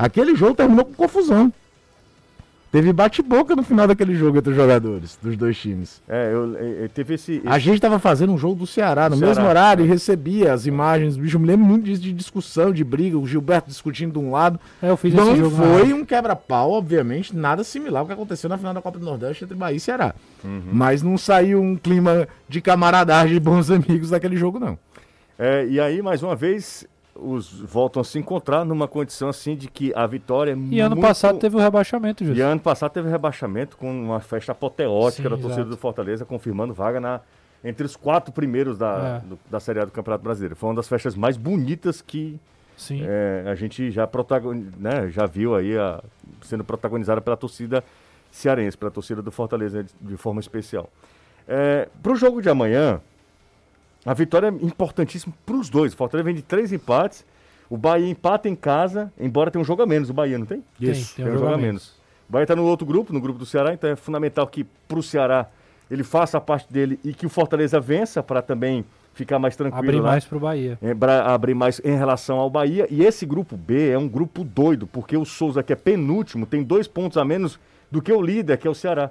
[0.04, 1.52] Aquele jogo terminou com confusão.
[2.72, 6.00] Teve bate-boca no final daquele jogo entre os jogadores, dos dois times.
[6.08, 7.42] É, eu, eu- eu- teve esse.
[7.44, 9.50] A gente tava fazendo um jogo do Ceará no Do mesmo Ceará.
[9.50, 11.16] horário e recebia as imagens.
[11.16, 14.30] Bicho, eu me lembro muito disso de discussão, de briga, o Gilberto discutindo de um
[14.30, 14.60] lado.
[14.80, 18.48] É, eu fiz Não esse jogo foi um quebra-pau, obviamente, nada similar ao que aconteceu
[18.48, 20.14] na final da Copa do Nordeste entre Bahia e Ceará.
[20.44, 20.62] Uhum.
[20.72, 24.78] Mas não saiu um clima de camaradagem de bons amigos daquele jogo, não.
[25.36, 26.86] É, e aí, mais uma vez,
[27.22, 30.96] os voltam a se encontrar numa condição assim de que a vitória é E ano
[30.96, 32.46] muito- passado teve o rebaixamento, E Júlio.
[32.46, 35.70] ano passado teve rebaixamento com uma festa apoteótica Sim, da torcida exato.
[35.70, 37.20] do Fortaleza, confirmando vaga na,
[37.62, 39.28] entre os quatro primeiros da, É.
[39.28, 40.56] do- da Série A do Campeonato Brasileiro.
[40.56, 42.38] Foi uma das festas mais bonitas que
[43.02, 44.54] é, a gente já, protagon...
[44.78, 46.02] né, já viu aí a-
[46.42, 47.84] sendo protagonizada pela torcida
[48.30, 50.88] cearense, pela torcida do Fortaleza de, de forma especial.
[52.02, 53.00] para o jogo de amanhã,
[54.04, 55.92] a vitória é importantíssima para os dois.
[55.92, 57.24] O Fortaleza vem de três empates.
[57.68, 60.10] O Bahia empata em casa, embora tenha um jogo a menos.
[60.10, 60.62] O Bahia não tem?
[60.78, 62.00] Tem, tem um jogo a menos.
[62.28, 64.98] O Bahia está no outro grupo, no grupo do Ceará, então é fundamental que para
[64.98, 65.46] o Ceará
[65.90, 69.84] ele faça a parte dele e que o Fortaleza vença para também ficar mais tranquilo
[69.84, 70.10] Abrir lá.
[70.10, 70.78] mais pro Bahia.
[70.80, 72.86] É, pra abrir mais em relação ao Bahia.
[72.90, 76.62] E esse grupo B é um grupo doido, porque o Souza, que é penúltimo, tem
[76.62, 77.58] dois pontos a menos
[77.90, 79.10] do que o líder, que é o Ceará.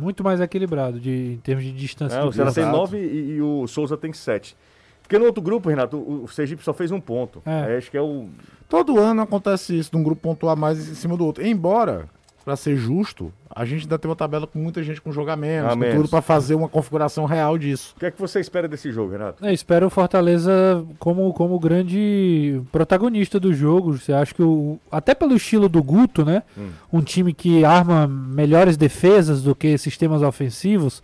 [0.00, 2.16] Muito mais equilibrado de, em termos de distância.
[2.16, 4.56] É, de o Ceará tem nove e, e o Souza tem sete.
[5.02, 7.42] Porque no outro grupo, Renato, o, o Sergipe só fez um ponto.
[7.44, 7.64] É.
[7.64, 8.28] Aí acho que é o.
[8.68, 11.44] Todo ano acontece isso, de um grupo pontuar mais em cima do outro.
[11.44, 12.08] Embora,
[12.44, 15.36] pra ser justo, a gente ainda tem uma tabela com muita gente com jogo a
[15.36, 15.96] menos, A com menos.
[15.96, 17.92] tudo pra fazer uma configuração real disso.
[17.96, 19.44] O que é que você espera desse jogo, Renato?
[19.44, 23.98] É, espero o Fortaleza como, como grande protagonista do jogo.
[23.98, 24.78] Você acha que o.
[24.90, 26.42] Até pelo estilo do Guto, né?
[26.56, 26.70] Hum.
[26.92, 31.02] Um time que arma melhores defesas do que sistemas ofensivos.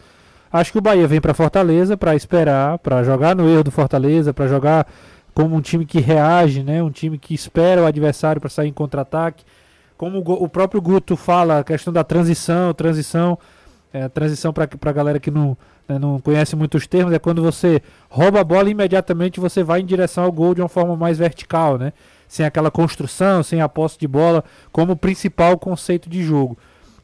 [0.52, 4.32] Acho que o Bahia vem para Fortaleza para esperar, para jogar no erro do Fortaleza,
[4.32, 4.86] para jogar
[5.34, 6.82] como um time que reage, né?
[6.82, 9.44] Um time que espera o adversário para sair em contra-ataque.
[9.96, 13.38] Como o, próprio Guto fala, a questão da transição, transição,
[13.92, 15.56] é, transição para a galera que não,
[15.88, 17.80] né, não conhece muito os termos, é quando você
[18.10, 21.16] rouba a bola e imediatamente você vai em direção ao gol de uma forma mais
[21.16, 21.92] vertical, né?
[22.28, 26.58] Sem aquela construção, sem a posse de bola como principal conceito de jogo.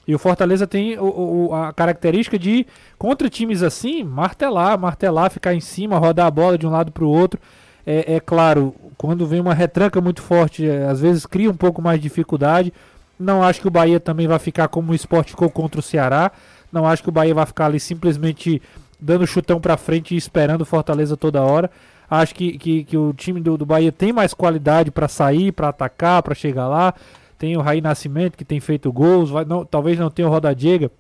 [0.07, 2.67] E o Fortaleza tem o- o- a característica de,
[2.99, 7.05] contra times assim, martelar, martelar, ficar em cima, rodar a bola de um lado para
[7.05, 7.41] o outro.
[7.87, 11.83] É, é claro, quando vem uma retranca muito forte, é, às vezes cria um pouco
[11.83, 12.73] mais de dificuldade.
[13.19, 16.33] Não acho que o Bahia também vai ficar como o esporte ficou contra o Ceará.
[16.73, 18.63] Não acho que o Bahia vai ficar ali simplesmente
[19.01, 21.71] dando chutão para frente e esperando Fortaleza toda hora.
[22.09, 25.69] Acho que, que, que o time do, do Bahia tem mais qualidade para sair, para
[25.69, 26.95] atacar, para chegar lá.
[27.39, 30.55] Tem o Raí Nascimento que tem feito gols, vai, não, talvez não tenha o Roda
[30.55, 30.91] Diega,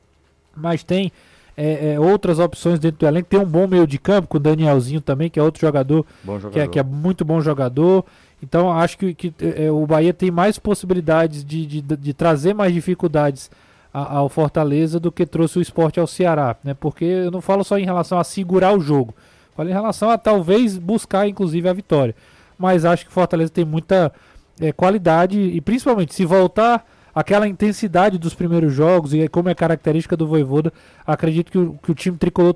[0.56, 1.12] mas tem
[1.56, 3.28] é, é, outras opções dentro do elenco.
[3.28, 6.32] Tem um bom meio de campo com o Danielzinho também, que é outro jogador, Bom
[6.32, 6.68] que, é, jogador.
[6.70, 8.04] que é muito bom jogador.
[8.42, 12.72] Então acho que, que, é, o Bahia tem mais possibilidades de, de, de trazer mais
[12.72, 13.50] dificuldades
[13.94, 16.74] a- ao Fortaleza do que trouxe o esporte ao Ceará, né?
[16.74, 19.14] Porque eu não falo só em relação a segurar o jogo,
[19.54, 22.14] falo em relação a talvez buscar inclusive a vitória.
[22.58, 24.12] Mas acho que o Fortaleza tem muita
[24.60, 30.16] é, qualidade e principalmente se voltar aquela intensidade dos primeiros jogos e como é característica
[30.16, 30.72] do Voivoda,
[31.06, 32.54] acredito que o, que o time tricolor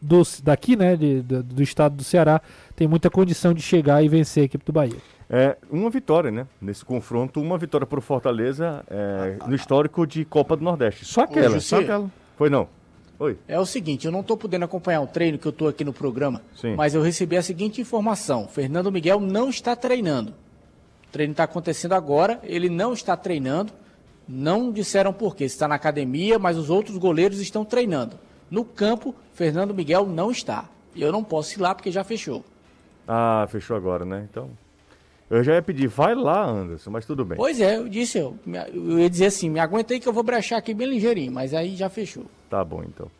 [0.00, 2.40] do, daqui, né, de- do, do estado do Ceará,
[2.74, 4.96] tem muita condição de chegar e vencer a equipe do Bahia.
[5.28, 6.46] É uma vitória, né?
[6.60, 11.04] Nesse confronto, uma vitória para o Fortaleza é, no histórico de Copa do Nordeste.
[11.04, 11.58] Só aquela.
[11.58, 12.08] Só aquela.
[12.36, 12.68] Foi não.
[13.18, 13.36] Oi.
[13.48, 15.92] É o seguinte, eu não estou podendo acompanhar o treino que eu estou aqui no
[15.92, 16.74] programa, Sim.
[16.76, 20.30] mas eu recebi a seguinte informação: Fernando Miguel não está treinando.
[21.08, 23.72] O treino está acontecendo agora, ele não está treinando.
[24.28, 25.44] Não disseram por quê.
[25.44, 28.18] Está na academia, mas os outros goleiros estão treinando.
[28.50, 30.68] No campo, Fernando Miguel não está.
[30.94, 32.44] E eu não posso ir lá porque já fechou.
[33.06, 34.26] Ah, fechou agora, né?
[34.30, 34.50] Então.
[35.28, 37.36] Eu já ia pedir, vai lá, Anderson, mas tudo bem.
[37.36, 38.38] Pois é, eu disse, eu,
[38.72, 41.52] eu ia dizer assim, me aguenta aí que eu vou brechar aqui bem ligeirinho, mas
[41.52, 42.26] aí já fechou.
[42.48, 43.10] Tá bom, então.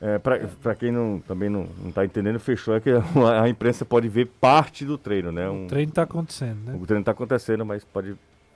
[0.00, 3.02] É, para quem não, também não, não tá entendendo, fechou é que a,
[3.42, 5.48] a imprensa pode ver parte do treino, né?
[5.48, 6.78] Um, O treino está acontecendo, né?
[6.80, 8.14] o treino tá acontecendo, mas pode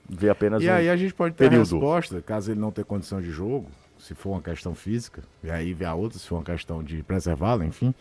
[0.08, 1.70] ver apenas E um aí a gente pode ter a período.
[1.70, 3.66] resposta, caso ele não tenha condição de jogo,
[3.98, 7.02] se for uma questão física, e aí ver a outra, se for uma questão de
[7.02, 7.94] preservá-la, enfim.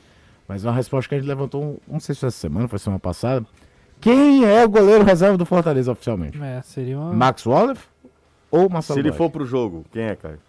[0.47, 2.79] Mas uma resposta que a gente levantou, um- não sei se foi essa semana, foi
[2.79, 3.45] semana passada.
[3.99, 6.41] Quem é o goleiro reserva do Fortaleza oficialmente?
[6.41, 7.11] É, seria uma...
[7.13, 7.81] Max Wallace
[8.51, 10.39] ou Marcelo Se ele for pro jogo, quem é, Caio?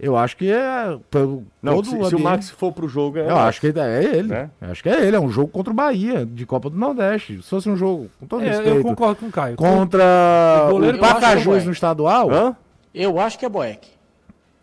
[0.00, 0.96] Eu acho que é.
[1.10, 3.28] Pelo, Não, todo se, se o ambiente- Max for pro jogo, é.
[3.28, 4.28] Eu acho que é ele.
[4.28, 4.48] Né?
[4.60, 5.16] Eu Acho que é ele.
[5.16, 7.42] É um jogo contra o Bahia, de Copa do Nordeste.
[7.42, 9.56] Se fosse um jogo, com todo É, respeito, eu concordo com o Caio.
[9.56, 11.66] contra O goleiro é Pacajus Boeck.
[11.66, 12.30] no estadual.
[12.30, 12.56] Hã?
[12.94, 13.88] Eu acho que é Boeck.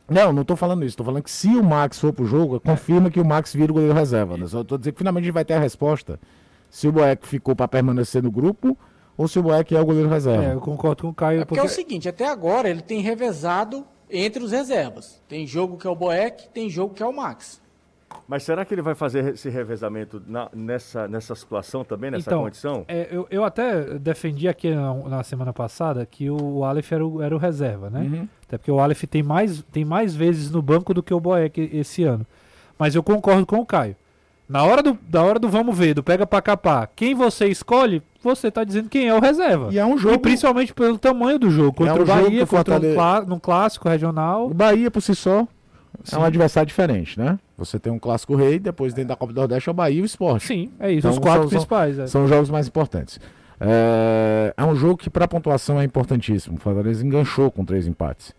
[0.09, 0.95] Não, não tô falando isso.
[0.95, 3.73] Tô falando que se o Max for pro jogo, confirma que o Max vira o
[3.73, 4.37] goleiro reserva.
[4.37, 4.45] Né?
[4.47, 6.17] Só tô dizendo que finalmente a gente vai ter a resposta.
[6.69, 8.77] Se o Boeck ficou pra permanecer no grupo
[9.17, 10.43] ou se o Boeck é o goleiro reserva.
[10.45, 11.41] É, eu concordo com o Caio.
[11.41, 13.85] É porque é o seguinte, até agora ele tem revezado
[14.17, 15.21] entre os reservas.
[15.27, 17.61] Tem jogo que é o Boeck, tem jogo que é o Max.
[18.27, 22.43] Mas será que ele vai fazer esse revezamento na- nessa, nessa situação também, nessa Então,
[22.43, 22.85] condição?
[22.87, 27.21] É, eu, eu até defendi aqui na, na semana passada que o Aleph era o,
[27.21, 28.01] era o reserva, né?
[28.01, 28.27] Uhum.
[28.47, 31.69] Até porque o Aleph tem mais, tem mais vezes no banco do que o Boeck
[31.73, 32.25] esse ano.
[32.79, 33.95] Mas eu concordo com o Caio.
[34.47, 38.01] Na hora do, da hora do vamos ver, do pega pra capar, quem você escolhe,
[38.25, 39.69] você tá dizendo quem é o reserva.
[39.71, 40.19] E é um E jogo.
[40.19, 41.73] principalmente pelo tamanho do jogo.
[41.73, 44.47] Contra um o jogo Bahia, que o contra um Fortaleza- clá, num clássico regional.
[44.47, 45.47] O Bahia por si só
[46.11, 47.39] é um adversário diferente, né?
[47.57, 50.01] Você tem um clássico rei, depois dentro da Copa do Nordeste é o Bahia e
[50.01, 50.45] o Esporte.
[50.47, 50.99] Sim, é isso.
[51.07, 51.99] Então, os quatro são- são- principais.
[51.99, 52.07] é.
[52.07, 53.19] São os jogos mais importantes.
[53.59, 56.57] É, é um jogo que para pontuação é importantíssimo.
[56.57, 58.33] O Fortaleza enganchou com três empates.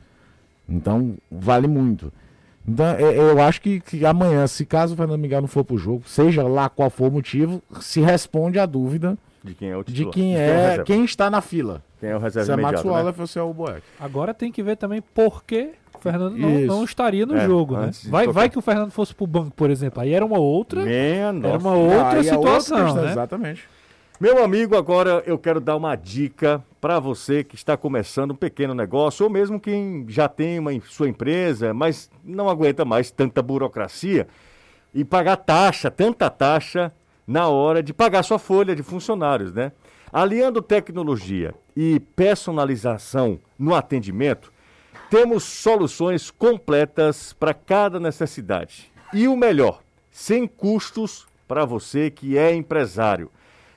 [0.69, 2.13] Então vale muito.
[2.69, 5.79] Então é- eu acho que, que amanhã, se caso o Fernando Miguel não for pro
[5.79, 9.17] jogo, seja lá qual for o motivo, se responde a dúvida
[9.47, 10.13] De quem é o de titular.
[10.15, 10.85] quem o é reserva.
[10.85, 11.83] quem está na fila.
[12.01, 12.93] Quem é o reserva Se é Max imediato, né?
[12.95, 13.83] Wallace ou se é o Boeck.
[14.01, 17.77] Agora tem que ver também por que o Fernando não, não estaria no É, jogo,
[17.77, 17.91] né?
[17.91, 20.03] de Vai, vai que o Fernando fosse pro banco, por exemplo.
[20.03, 20.83] Aí era uma outra.
[20.85, 21.59] Minha Era nossa.
[21.59, 23.11] uma outra Aí é outra situação, questão, né?
[23.13, 23.65] Exatamente.
[24.19, 28.75] Meu amigo, agora eu quero dar uma dica para você que está começando um pequeno
[28.75, 33.43] negócio, ou mesmo quem já tem uma em- sua empresa, mas não aguenta mais tanta
[33.43, 34.27] burocracia
[34.95, 36.91] e pagar taxa, tanta taxa,
[37.27, 39.73] na hora de pagar sua folha de funcionários, né?
[40.13, 44.53] Aliando tecnologia e personalização no atendimento,
[45.11, 48.93] temos soluções completas para cada necessidade.
[49.13, 53.31] E o melhor, sem custos para você que é empresário.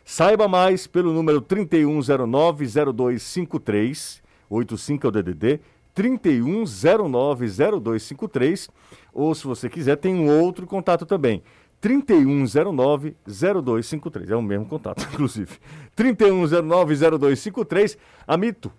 [0.05, 5.59] Saiba mais pelo número 3109-0253, 85 é o DDD,
[5.95, 8.69] 3109-0253,
[9.13, 11.43] ou se você quiser, tem um outro contato também,
[11.81, 15.57] 3109-0253, é o mesmo contato, inclusive.
[15.95, 18.69] 3109-0253, Amito,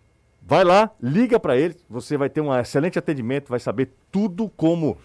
[0.42, 4.98] vai lá, liga para ele, você vai ter um excelente atendimento, vai saber tudo como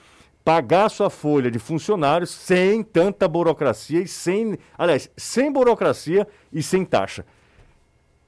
[0.43, 6.86] pagar sua folha de funcionários sem tanta burocracia e sem, aliás, sem burocracia e sem
[6.86, 7.25] taxa.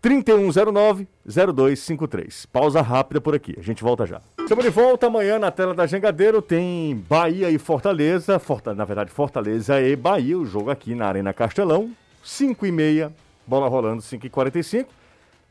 [0.07, 2.47] 3109-0253.
[2.51, 4.21] Pausa rápida por aqui, a gente volta já.
[4.39, 6.41] Estamos de volta amanhã na tela da Jangadeiro.
[6.41, 8.39] Tem Bahia e Fortaleza.
[8.39, 10.37] Forta, na verdade, Fortaleza e Bahia.
[10.37, 11.91] O jogo aqui na Arena Castelão.
[12.23, 13.11] 5 e meia,
[13.45, 14.89] bola rolando 5 e 45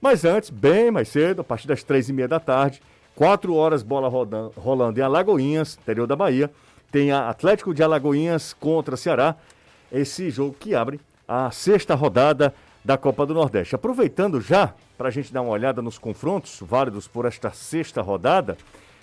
[0.01, 2.83] Mas antes, bem mais cedo, a partir das 3 e meia da tarde,
[3.15, 6.51] 4 horas, bola rodan- rolando em Alagoinhas, interior da Bahia.
[6.93, 9.37] Tem a Atlético de Alagoinhas contra Ceará.
[9.91, 12.55] Esse jogo que abre a sexta rodada
[12.87, 13.75] da Copa do Nordeste.
[13.75, 18.57] Aproveitando já, para a gente dar uma olhada nos confrontos válidos por esta sexta rodada,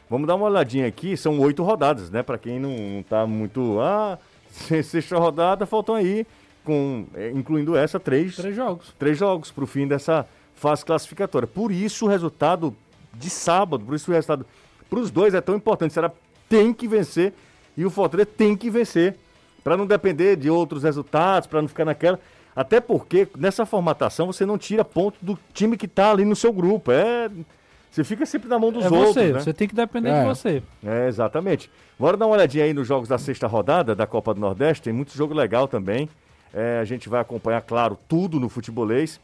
[0.10, 1.18] vamos dar uma olhadinha aqui.
[1.18, 2.24] São oito rodadas, né?
[2.24, 3.82] Para quem não está muito.
[3.82, 4.18] Ah,
[4.84, 6.26] sexta rodada, faltam aí,
[6.64, 8.96] com, eh, incluindo essa, três, Três jogos.
[8.98, 11.46] três jogos para o fim dessa fase classificatória.
[11.46, 12.74] Por isso o resultado
[13.14, 14.46] de sábado, por isso o resultado
[14.90, 15.92] para os dois é tão importante.
[15.92, 16.12] O Ceará
[16.48, 17.34] tem que vencer
[17.76, 19.18] e o Fortaleza tem que vencer
[19.62, 22.18] para não depender de outros resultados, para não ficar naquela.
[22.56, 26.54] Até porque nessa formatação você não tira ponto do time que está ali no seu
[26.54, 26.92] grupo.
[26.92, 27.30] É,
[27.92, 29.14] você fica sempre na mão dos é outros.
[29.14, 29.40] você, né?
[29.40, 30.22] você tem que depender É.
[30.22, 30.64] de você.
[30.84, 31.70] É, exatamente.
[31.98, 34.84] Bora dar uma olhadinha aí nos jogos da sexta rodada da Copa do Nordeste.
[34.84, 36.10] Tem muito jogo legal também.
[36.54, 39.20] É, a gente vai acompanhar, claro, tudo no futebolês.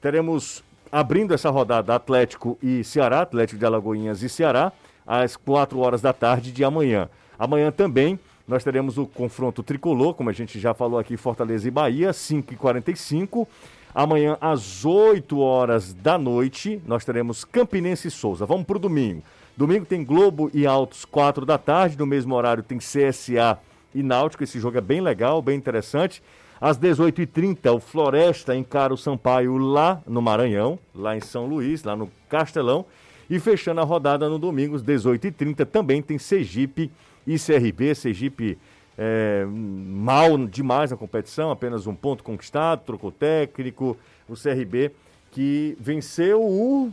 [0.00, 4.72] Teremos, abrindo essa rodada, Atlético e Ceará, Atlético de Alagoinhas e Ceará,
[5.06, 7.08] às 4 horas da tarde de amanhã.
[7.38, 11.70] Amanhã também nós teremos o confronto tricolor, como a gente já falou aqui, Fortaleza e
[11.70, 13.46] Bahia, 5h45.
[13.94, 18.44] Amanhã, às 8 horas da noite, nós teremos Campinense e Souza.
[18.44, 19.22] Vamos para o domingo.
[19.56, 21.96] Domingo tem Globo e Altos, 4 da tarde.
[21.96, 23.58] No mesmo horário tem CSA
[23.94, 24.42] e Náutico.
[24.42, 26.22] Esse jogo é bem legal, bem interessante.
[26.60, 31.94] Às 18h30, o Floresta encara o Sampaio lá no Maranhão, lá em São Luís, lá
[31.94, 32.84] no Castelão.
[33.30, 36.90] E fechando a rodada no domingo, às 18h30, também tem Sergipe
[37.32, 37.94] CRB.
[37.94, 38.58] Sergipe
[38.96, 43.96] é, mal demais na competição, apenas um ponto conquistado, trocou técnico.
[44.28, 44.90] O CRB
[45.30, 46.92] que venceu o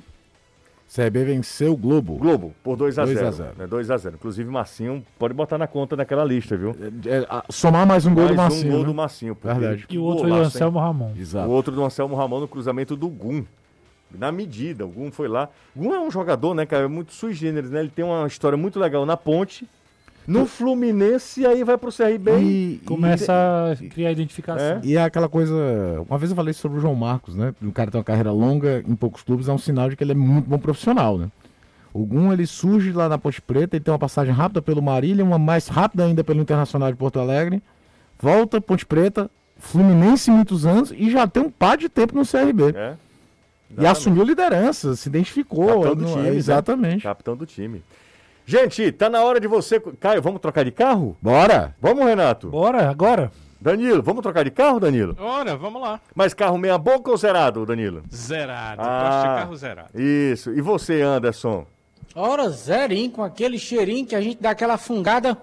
[0.93, 2.17] CRB venceu o Globo.
[2.17, 3.49] Globo por 2 a 2 a 0 0.
[3.59, 3.67] né?
[3.67, 6.75] 2 a 0 Inclusive, Marcinho pode botar na conta naquela lista, viu?
[7.05, 8.67] É, é, a- somar mais um gol Mais do Marcinho.
[8.67, 8.85] um gol né?
[8.87, 9.35] do Marcinho.
[9.35, 9.85] porque Verdade.
[9.89, 10.47] E o outro o golaço, hein?
[10.47, 11.13] Anselmo Ramon.
[11.17, 11.47] Exato.
[11.47, 13.45] O outro do Anselmo Ramon no cruzamento do Gum.
[14.13, 15.47] Na medida, o Gum foi lá.
[15.73, 16.83] O Gum é um jogador, né, cara?
[16.83, 17.79] É muito sui generis, né?
[17.79, 19.65] Ele tem uma história muito legal na ponte.
[20.27, 22.31] No Fluminense, aí vai pro CRB.
[22.39, 24.65] E, Começa a criar identificação.
[24.65, 24.81] É.
[24.83, 25.53] e é aquela coisa.
[26.07, 27.53] Uma vez eu falei sobre o João Marcos, né?
[27.61, 30.11] O cara tem uma carreira longa em poucos clubes, é um sinal de que ele
[30.11, 31.29] é muito bom profissional, né?
[31.93, 35.25] O Gum, ele surge lá na Ponte Preta, ele tem uma passagem rápida pelo Marília,
[35.25, 37.61] uma mais rápida ainda pelo Internacional de Porto Alegre.
[38.17, 42.75] Volta, Ponte Preta, Fluminense muitos anos e já tem um par de tempo no CRB.
[42.75, 42.93] É.
[43.77, 45.67] E assumiu liderança, se identificou.
[45.67, 46.35] Capitão do não- time, né?
[46.35, 47.03] exatamente.
[47.03, 47.81] Capitão do time.
[48.51, 49.79] Gente, tá na hora de você.
[49.79, 51.15] Caio, vamos trocar de carro?
[51.21, 51.73] Bora!
[51.79, 52.49] Vamos, Renato?
[52.49, 53.31] Bora, agora?
[53.61, 55.15] Danilo, vamos trocar de carro, Danilo?
[55.17, 56.01] Ora, vamos lá.
[56.13, 58.03] Mas carro meia boca ou zerado, Danilo?
[58.13, 58.81] Zerado.
[58.83, 59.03] Ah.
[59.03, 60.01] Gosto de carro zerado.
[60.01, 60.51] Isso.
[60.51, 61.65] E você, Anderson?
[62.13, 65.37] Hora zerinho com aquele cheirinho que a gente dá aquela fungada.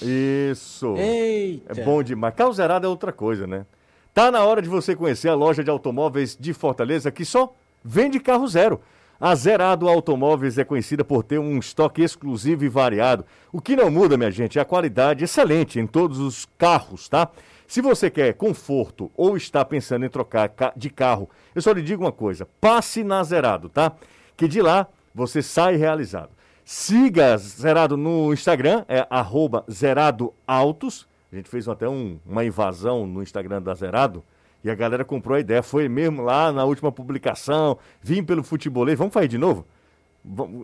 [0.00, 0.94] Isso.
[0.96, 1.80] Eita.
[1.80, 2.36] É bom demais.
[2.36, 3.66] Carro zerado é outra coisa, né?
[4.14, 7.52] Tá na hora de você conhecer a loja de automóveis de Fortaleza que só
[7.82, 8.80] vende carro zero.
[9.20, 13.24] A Zerado Automóveis é conhecida por ter um estoque exclusivo e variado.
[13.52, 17.28] O que não muda, minha gente, é a qualidade excelente em todos os carros, tá?
[17.66, 21.80] Se você quer conforto ou está pensando em trocar ca- de carro, eu só lhe
[21.80, 23.92] digo uma coisa: passe na Zerado, tá?
[24.36, 26.30] Que de lá você sai realizado.
[26.64, 31.06] Siga Zerado no Instagram, é arroba Zerado Autos.
[31.32, 34.22] A gente fez até um- uma invasão no Instagram da Zerado
[34.64, 35.62] e a galera comprou a ideia.
[35.62, 38.98] Foi mesmo lá na última publicação, vim pelo futebolês.
[38.98, 39.66] Vamos fazer de novo?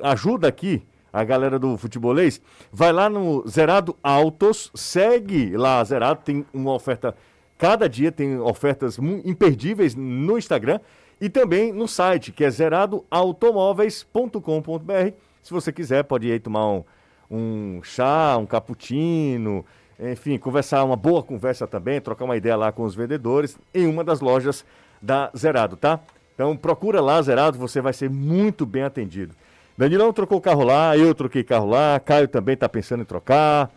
[0.02, 0.82] Ajuda aqui
[1.12, 2.40] a galera do futebolês.
[2.72, 7.14] Vai lá no Zerado Autos, segue lá Zerado, tem uma oferta.
[7.58, 10.80] Cada dia tem ofertas imperdíveis no Instagram
[11.20, 15.12] e também no site, que é zeradoautomóveis.com.br.
[15.42, 16.82] Se você quiser, pode ir aí tomar um,
[17.30, 19.62] um chá, um cappuccino,
[20.00, 24.02] enfim, conversar, uma boa conversa também, trocar uma ideia lá com os vendedores em uma
[24.02, 24.64] das lojas
[25.00, 26.00] da Zerado, tá?
[26.34, 29.34] Então procura lá, Zerado, você vai ser muito bem atendido.
[29.76, 33.70] Danilão trocou o carro lá, eu troquei carro lá, Caio também tá pensando em trocar.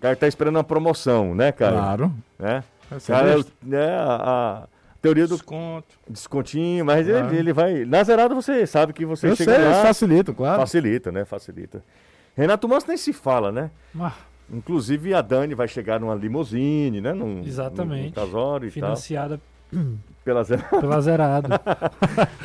[0.00, 1.74] Caio tá esperando uma promoção, né, Caio?
[1.74, 2.12] Claro.
[2.38, 2.64] Né?
[3.06, 4.14] Cara, é é né, a,
[4.64, 4.68] a
[5.00, 5.86] teoria do Desconto.
[6.08, 7.28] descontinho, mas Claro.
[7.28, 7.84] ele, ele vai.
[7.84, 9.82] Na Zerado você sabe que você Eu chega sei, lá.
[9.82, 10.60] facilita, claro.
[10.60, 11.24] Facilita, né?
[11.24, 11.82] Facilita.
[12.36, 13.70] Renato Manso nem se fala, né?
[13.98, 14.12] Ah,
[14.52, 17.12] Inclusive a Dani vai chegar numa limusine, né?
[17.12, 18.06] Num, Exatamente.
[18.06, 19.40] Num, casório e financiada
[19.70, 19.82] tal.
[20.24, 20.68] Pela Zerado.
[20.80, 21.48] pela Zerado.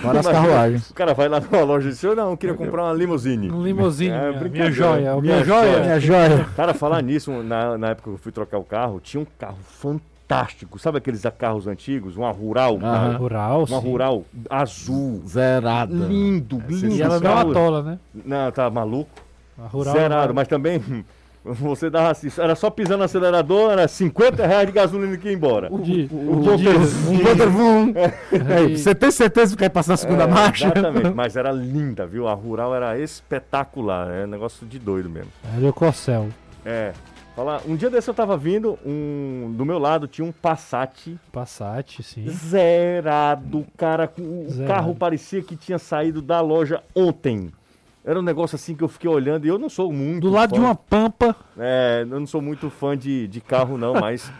[0.02, 0.90] Várias Imagina, carruagens.
[0.90, 3.52] O cara vai lá numa loja e diz, eu não, eu queria comprar uma limusine.
[3.52, 5.00] Um limousine, É, minha, minha joia.
[5.00, 5.80] Minha Minha joia.
[5.82, 6.46] Minha joia.
[6.56, 9.58] Cara, falar nisso, na, na época que eu fui trocar o carro, tinha um carro
[9.62, 10.80] fantástico.
[10.80, 12.16] Sabe aqueles carros antigos?
[12.18, 13.18] Uma rural, cara?
[13.18, 13.88] Rural, Uma sim.
[13.88, 15.22] rural azul.
[15.28, 15.94] Zerada.
[15.94, 16.96] Lindo, lindo.
[16.96, 17.52] E ela não carro.
[17.52, 18.00] atola, né?
[18.26, 19.12] Não, tá maluco.
[19.62, 20.82] A rural Zerado, não- mas também
[21.54, 25.34] você dava assim, era só pisando no acelerador, era 50 reais de gasolina que ia
[25.34, 25.70] embora.
[25.70, 26.52] De- o de- ponto-
[27.10, 27.94] Um Vroom.
[27.96, 30.66] É, Você tem certeza que quer passar a segunda É, marcha?
[30.68, 32.28] Exatamente, mas era linda, viu?
[32.28, 35.32] A rural era espetacular, é um negócio de doido mesmo.
[35.56, 36.28] Olha o Corcel.
[36.66, 36.92] É.
[37.36, 42.02] Falar, um dia desse eu tava vindo, um, do meu lado tinha um Passat Passat,
[42.02, 42.26] sim.
[42.28, 44.12] zerado, cara.
[44.20, 44.68] O Zerado.
[44.68, 47.52] carro parecia que tinha saído da loja ontem.
[48.10, 50.22] Era um negócio assim que eu fiquei olhando e eu não sou muito.
[50.22, 51.36] Do lado fã- de uma pampa.
[51.60, 54.32] É, eu não sou muito fã de, de carro, não, mas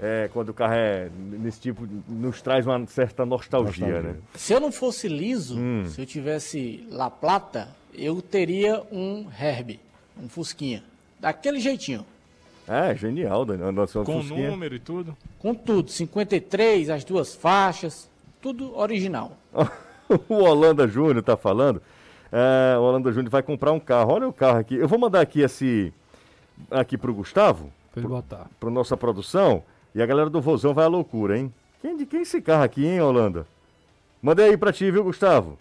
[0.00, 4.12] é, quando o carro é nesse tipo, nos traz uma certa nostalgia, Nostalgia.
[4.12, 4.16] né?
[4.34, 5.84] Se eu não fosse liso, Hum.
[5.88, 9.80] se eu tivesse La Plata, eu teria um Herb,
[10.22, 10.84] um Fusquinha.
[11.18, 12.06] Daquele jeitinho.
[12.68, 13.72] É, genial, Daniel.
[13.72, 14.50] Nossa, Com Fusquinha.
[14.50, 15.16] número e tudo.
[15.40, 18.08] Com tudo, 53, as duas faixas,
[18.40, 19.36] tudo original.
[20.28, 21.82] o Holanda Júnior tá falando.
[22.36, 24.12] É, o Holanda Júnior vai comprar um carro.
[24.14, 24.74] Olha o carro aqui.
[24.74, 25.92] Eu vou mandar aqui esse.
[26.70, 28.46] Aqui pro Gustavo, Pra ele botar.
[28.58, 29.62] pro nossa produção.
[29.94, 31.52] E a galera do Vozão vai à loucura, hein?
[31.80, 33.46] Quem, de quem é esse carro aqui, hein, Holanda?
[34.22, 35.56] Mandei aí pra ti, viu, Gustavo?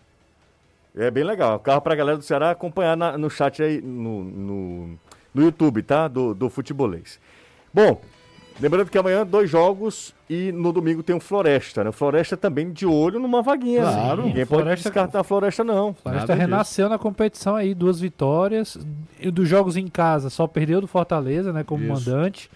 [0.96, 1.60] É bem legal.
[1.60, 4.88] Carro pra galera do Ceará acompanhar na- no chat aí, no, no,
[5.34, 6.08] no YouTube, tá?
[6.08, 7.20] Do, do Futebolês.
[7.74, 8.00] Bom,
[8.60, 11.90] lembrando que amanhã dois jogos e no domingo tem um Floresta, né?
[11.90, 13.82] O Floresta também de olho numa vaguinha.
[13.82, 14.22] Claro.
[14.24, 15.94] Sim, Ninguém pode Floresta- descartar a Floresta, não.
[15.94, 18.78] Floresta Nada renasceu na competição aí, duas vitórias.
[19.20, 22.10] E dos jogos em casa, só perdeu do Fortaleza, né, como Isso.
[22.10, 22.50] mandante.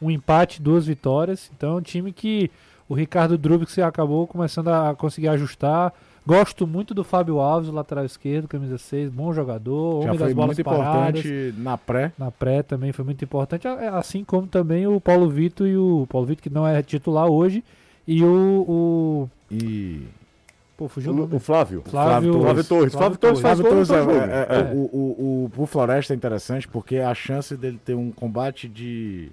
[0.00, 1.50] Um empate, duas vitórias.
[1.56, 2.50] Então é um time que
[2.88, 5.92] o Ricardo Drubix acabou começando a conseguir ajustar.
[6.24, 10.26] Gosto muito do Fábio Alves, o lateral esquerdo, camisa 6, bom jogador, Já homem foi
[10.28, 11.20] das bolas muito paradas.
[11.24, 12.12] importante na pré.
[12.16, 16.06] Na pré também foi muito importante, a- assim como também o Paulo Vitor e o
[16.08, 17.64] Paulo Vitor que não é titular hoje
[18.06, 20.02] e o, o E.
[20.76, 21.34] pô, fugiu o O, nome.
[21.34, 21.82] o Flávio.
[21.86, 22.92] Flávio, Flávio Torres.
[22.92, 24.74] Flávio Torres Flávio Torres, é, é, é, É.
[24.74, 29.28] O, o, o, o Floresta é interessante porque a chance dele ter um combate de.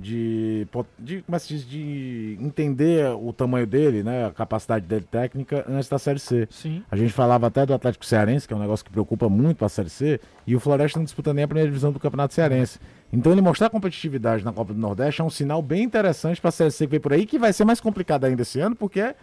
[0.00, 0.66] De,
[0.98, 5.90] de, como é diz, de entender o tamanho dele, né, a capacidade dele técnica antes
[5.90, 6.48] da Série C.
[6.50, 6.82] Sim.
[6.90, 9.68] A gente falava até do Atlético Cearense, que é um negócio que preocupa muito a
[9.68, 12.78] Série C, e o Floresta não disputa nem a primeira divisão do Campeonato Cearense.
[13.12, 16.52] Então ele mostrar competitividade na Copa do Nordeste é um sinal bem interessante para a
[16.52, 19.00] Série C que vem por aí, que vai ser mais complicado ainda esse ano, porque
[19.00, 19.14] é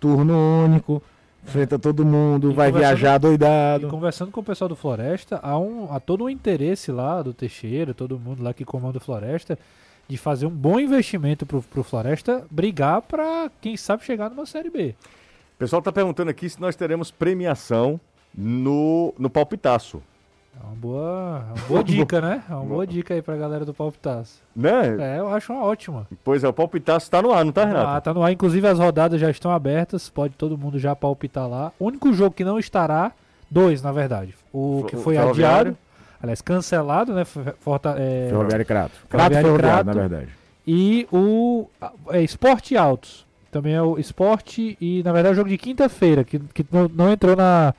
[0.00, 1.00] turno único,
[1.46, 3.88] enfrenta todo mundo, E vai viajar E doidado.
[3.88, 7.94] conversando com o pessoal do Floresta, há, um, há todo um interesse lá do Teixeira,
[7.94, 9.58] todo mundo lá que comanda o Floresta,
[10.08, 14.70] de fazer um bom investimento pro, pro Floresta brigar pra, quem sabe, chegar numa Série
[14.70, 14.94] B.
[15.54, 18.00] O pessoal tá perguntando aqui se nós teremos premiação
[18.36, 20.02] no, no palpitaço.
[20.60, 22.42] É uma boa, é uma boa dica, né?
[22.48, 24.40] É uma boa dica aí pra galera do Palpitaço.
[24.54, 25.16] Né?
[25.16, 26.06] É, eu acho uma ótima.
[26.22, 27.88] Pois é, o palpitaço tá no ar, não tá, Renato?
[27.88, 28.32] Ah, tá no ar.
[28.32, 31.72] Inclusive as rodadas já estão abertas, pode todo mundo já palpitar lá.
[31.78, 33.12] O único jogo que não estará,
[33.50, 34.34] dois na verdade.
[34.52, 35.76] O que o foi adiado,
[36.24, 37.24] aliás, cancelado, né?
[37.24, 38.92] Forta, é, Ferroviário e Crato.
[39.08, 40.28] Crato Ferroviário na verdade.
[40.66, 41.68] E o
[42.10, 43.24] é, Esporte Altos.
[43.50, 46.88] Também é o Esporte e, na verdade, é o jogo de quinta-feira, que, que não,
[46.92, 47.72] não entrou na,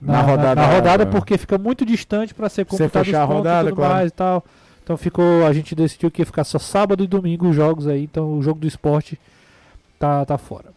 [0.00, 1.06] na, Na rodada- na rodada é.
[1.06, 3.94] porque fica muito distante para ser computado fechar a rodada, e tudo claro.
[3.94, 4.44] mais e tal.
[4.82, 8.02] Então ficou, a gente decidiu que ia ficar só sábado e domingo os jogos aí,
[8.02, 9.18] então o jogo do esporte
[9.98, 10.74] tá, tá fora.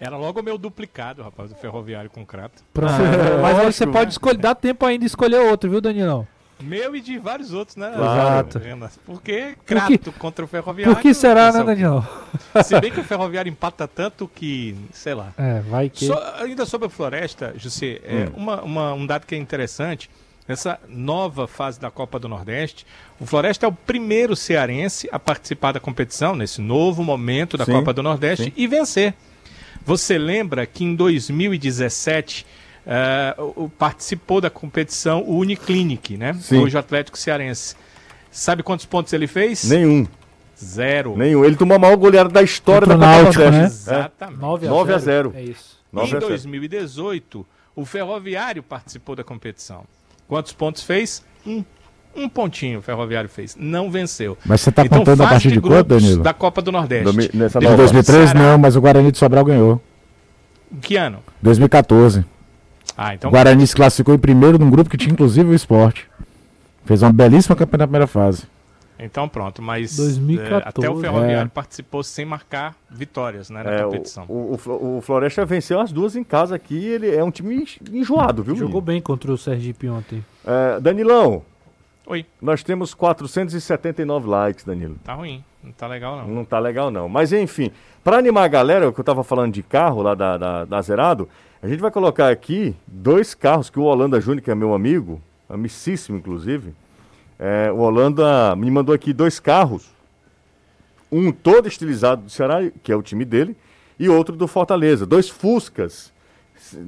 [0.00, 2.62] Era logo o meu duplicado, rapaz, do Ferroviário com Crato.
[2.72, 2.92] Pronto.
[2.92, 3.72] Ah, Mas aí lógico.
[3.72, 6.26] você pode escolher, dá tempo ainda de escolher outro, viu, Danilão?
[6.58, 7.92] Meu e de vários outros, né?
[7.94, 8.60] Exato.
[9.04, 10.94] Porque Por Crato contra o Ferroviário.
[10.94, 12.06] Por que será, né, Danilão?
[12.64, 15.32] Se bem que o Ferroviário empata tanto que, sei lá.
[15.36, 16.06] É, vai que.
[16.06, 18.32] So- ainda sobre a Floresta, José, é, Hum.
[18.36, 20.08] uma, uma- um dado que é interessante,
[20.48, 22.86] nessa nova fase da Copa do Nordeste,
[23.20, 27.72] o Floresta é o primeiro cearense a participar da competição, nesse novo momento da Sim,
[27.72, 28.52] Copa do Nordeste, sim.
[28.56, 29.12] e vencer.
[29.84, 32.46] Você lembra que em 2017
[33.56, 36.34] o- participou da competição o Uniclinic, né?
[36.40, 36.58] Sim.
[36.62, 37.74] Hoje o Atlético Cearense.
[38.30, 39.64] Sabe quantos pontos ele fez?
[39.68, 40.06] Nenhum.
[40.62, 41.16] Zero.
[41.16, 41.44] Nenhum.
[41.44, 43.60] Ele tomou a maior goleada da história Contra da Copa Náutico, Nordeste.
[43.60, 43.66] né?
[43.66, 44.40] Exatamente.
[44.40, 45.30] 9 a 9 a 0.
[45.30, 45.46] 0.
[45.46, 45.76] É isso.
[45.92, 46.28] Nove Em a zero.
[46.28, 49.84] 2018, o Ferroviário participou da competição.
[50.28, 51.22] Quantos pontos fez?
[51.46, 51.64] Um.
[52.18, 53.54] Um pontinho o Ferroviário fez.
[53.60, 54.38] Não venceu.
[54.46, 56.22] Mas você tá então, contando a partir de quanto, grupos Danilo?
[56.22, 57.04] Da Copa do Nordeste.
[57.04, 57.76] Domi- nessa Em nova.
[57.76, 58.40] 2013 Ceará.
[58.52, 59.78] não, mas o Guarani de Sobral ganhou.
[60.80, 61.18] Que ano?
[61.42, 62.24] 2014.
[62.96, 63.28] Ah, então.
[63.28, 66.06] o Guarani se classificou em primeiro num grupo que tinha inclusive o esporte.
[66.84, 68.44] Fez uma belíssima campanha na primeira fase.
[68.98, 71.50] Então pronto, mas 2014, eh, até o Ferroviário é.
[71.50, 74.24] participou sem marcar vitórias né, na É, competição.
[74.26, 76.82] o, o, o Floresta venceu as duas em casa aqui.
[76.82, 78.56] Ele é um time enjoado, viu?
[78.56, 80.24] Jogou bem contra o Sergipe ontem.
[80.46, 81.42] É, Danilão,
[82.06, 84.96] Oi, nós temos 479 likes, Danilo.
[85.04, 85.44] tá ruim.
[85.62, 86.28] Não tá legal, não.
[86.28, 87.08] Não tá legal, não.
[87.08, 87.72] Mas enfim,
[88.04, 90.80] para animar a galera, o que eu tava falando de carro lá da, da, da
[90.80, 91.28] Zerado,
[91.62, 95.20] a gente vai colocar aqui dois carros que o Holanda Júnior, que é meu amigo,
[95.48, 96.74] amicíssimo inclusive,
[97.38, 99.90] é, o Holanda me mandou aqui dois carros.
[101.10, 103.56] Um todo estilizado do Ceará, que é o time dele,
[103.98, 105.06] e outro do Fortaleza.
[105.06, 106.12] Dois Fuscas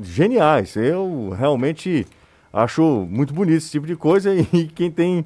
[0.02, 0.76] geniais.
[0.76, 2.06] Eu realmente
[2.52, 5.24] acho muito bonito esse tipo de coisa e quem tem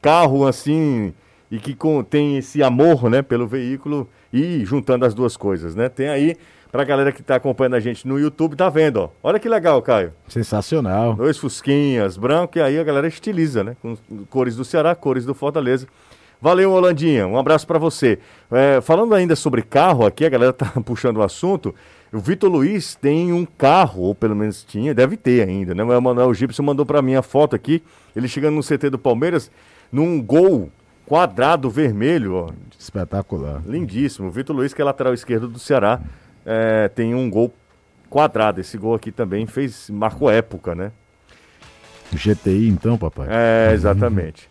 [0.00, 1.14] carro assim
[1.50, 1.76] e que
[2.08, 5.90] tem esse amor, né, pelo veículo e juntando as duas coisas, né?
[5.90, 6.36] Tem aí
[6.72, 9.10] pra galera que tá acompanhando a gente no YouTube, tá vendo, ó.
[9.22, 10.14] Olha que legal, Caio.
[10.26, 11.14] Sensacional.
[11.14, 13.76] Dois fusquinhas branco e aí a galera estiliza, né?
[13.82, 13.94] Com
[14.30, 15.86] cores do Ceará, cores do Fortaleza.
[16.40, 17.26] Valeu, Holandinha.
[17.26, 18.18] Um abraço pra você.
[18.50, 21.74] É, falando ainda sobre carro aqui, a galera tá puxando o assunto.
[22.10, 25.84] O Vitor Luiz tem um carro, ou pelo menos tinha, deve ter ainda, né?
[25.84, 27.82] O Emanuel Gibson mandou pra mim a foto aqui,
[28.16, 29.50] ele chegando no CT do Palmeiras,
[29.90, 30.70] num gol
[31.06, 32.50] quadrado vermelho, ó.
[32.78, 33.62] Espetacular.
[33.66, 34.28] Lindíssimo.
[34.28, 36.00] O Vitor Luiz, que é lateral esquerdo do Ceará,
[36.46, 37.52] é, tem um gol
[38.10, 38.60] quadrado.
[38.60, 40.92] Esse gol aqui também fez, marcou época, né?
[42.12, 43.28] GTI então, papai.
[43.30, 44.50] É, exatamente.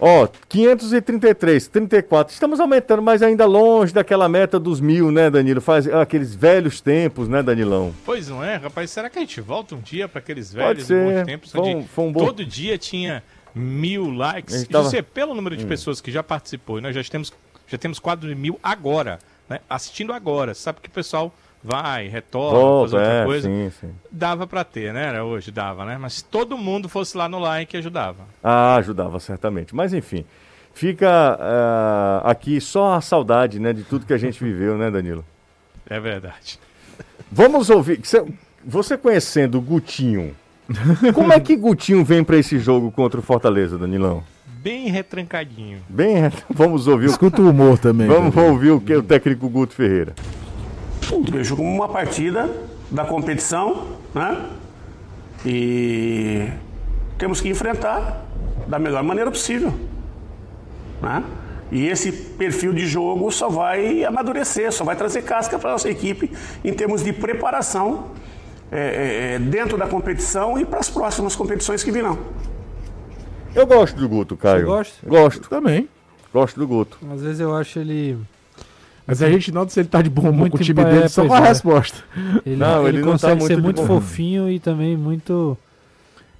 [0.00, 2.32] Ó, 533, 34.
[2.32, 5.60] Estamos aumentando, mas ainda longe daquela meta dos mil, né, Danilo?
[5.60, 7.94] Faz aqueles velhos tempos, né, Danilão?
[8.04, 8.90] Pois não é, rapaz?
[8.90, 11.04] Será que a gente volta um dia para aqueles velhos e ser.
[11.18, 11.52] bons tempos?
[11.52, 13.22] Foi um- foi um bom- Todo dia tinha
[13.54, 14.66] mil likes.
[14.66, 15.58] tava- José, pelo número Hum.
[15.58, 17.32] de pessoas que já participou, e nós já temos,
[17.68, 19.20] já temos quadro de mil agora,
[19.52, 19.60] né?
[19.68, 20.54] Assistindo agora.
[20.54, 21.32] Sabe que o pessoal
[21.62, 23.48] vai, retorna, faz Volta, outra é, coisa.
[23.48, 23.90] sim, sim.
[24.10, 25.08] Dava para ter, né?
[25.08, 25.96] Era Hoje dava, né?
[25.98, 28.24] Mas se todo mundo fosse lá no like, ajudava.
[28.42, 29.74] Ah, ajudava certamente.
[29.74, 30.24] Mas enfim,
[30.74, 35.24] fica ah, aqui só a saudade, né, de tudo que a gente viveu, né, Danilo?
[35.88, 36.58] É verdade.
[37.30, 38.00] Vamos ouvir.
[38.64, 40.34] Você, conhecendo o Gutinho,
[41.14, 44.22] como é que Gutinho vem pra esse jogo contra o Fortaleza, Danilão?
[44.62, 45.78] Bem retrancadinho.
[45.88, 47.06] Bem, vamos ouvir.
[47.06, 48.06] o- Escuta o humor também.
[48.06, 50.14] Vamos ouvir o que o técnico Guto Ferreira.
[51.30, 52.48] Vejo como uma partida
[52.90, 54.46] da competição, né?
[55.44, 56.48] E
[57.18, 58.24] temos que enfrentar
[58.68, 59.74] da melhor maneira possível,
[61.02, 61.24] né?
[61.72, 65.88] E esse perfil de jogo só vai amadurecer, só vai trazer casca para a nossa
[65.90, 66.30] equipe
[66.64, 68.08] em termos de preparação
[68.70, 72.18] é, é, é, dentro da competição e para as próximas competições que virão.
[73.54, 74.60] Eu gosto do Guto, Caio.
[74.60, 75.08] Você gosta?
[75.08, 75.88] Gosto, Também.
[76.32, 76.98] gosto do Guto.
[77.12, 78.16] Às vezes eu acho ele.
[79.06, 81.04] Mas a gente nota se ele tá de bom humor Muito com o time dele,
[81.04, 81.48] é, só com a é.
[81.48, 81.98] resposta.
[82.46, 84.00] Ele, Não, ele, ele não tá consegue ser muito de muito bom.
[84.00, 85.56] fofinho e também muito.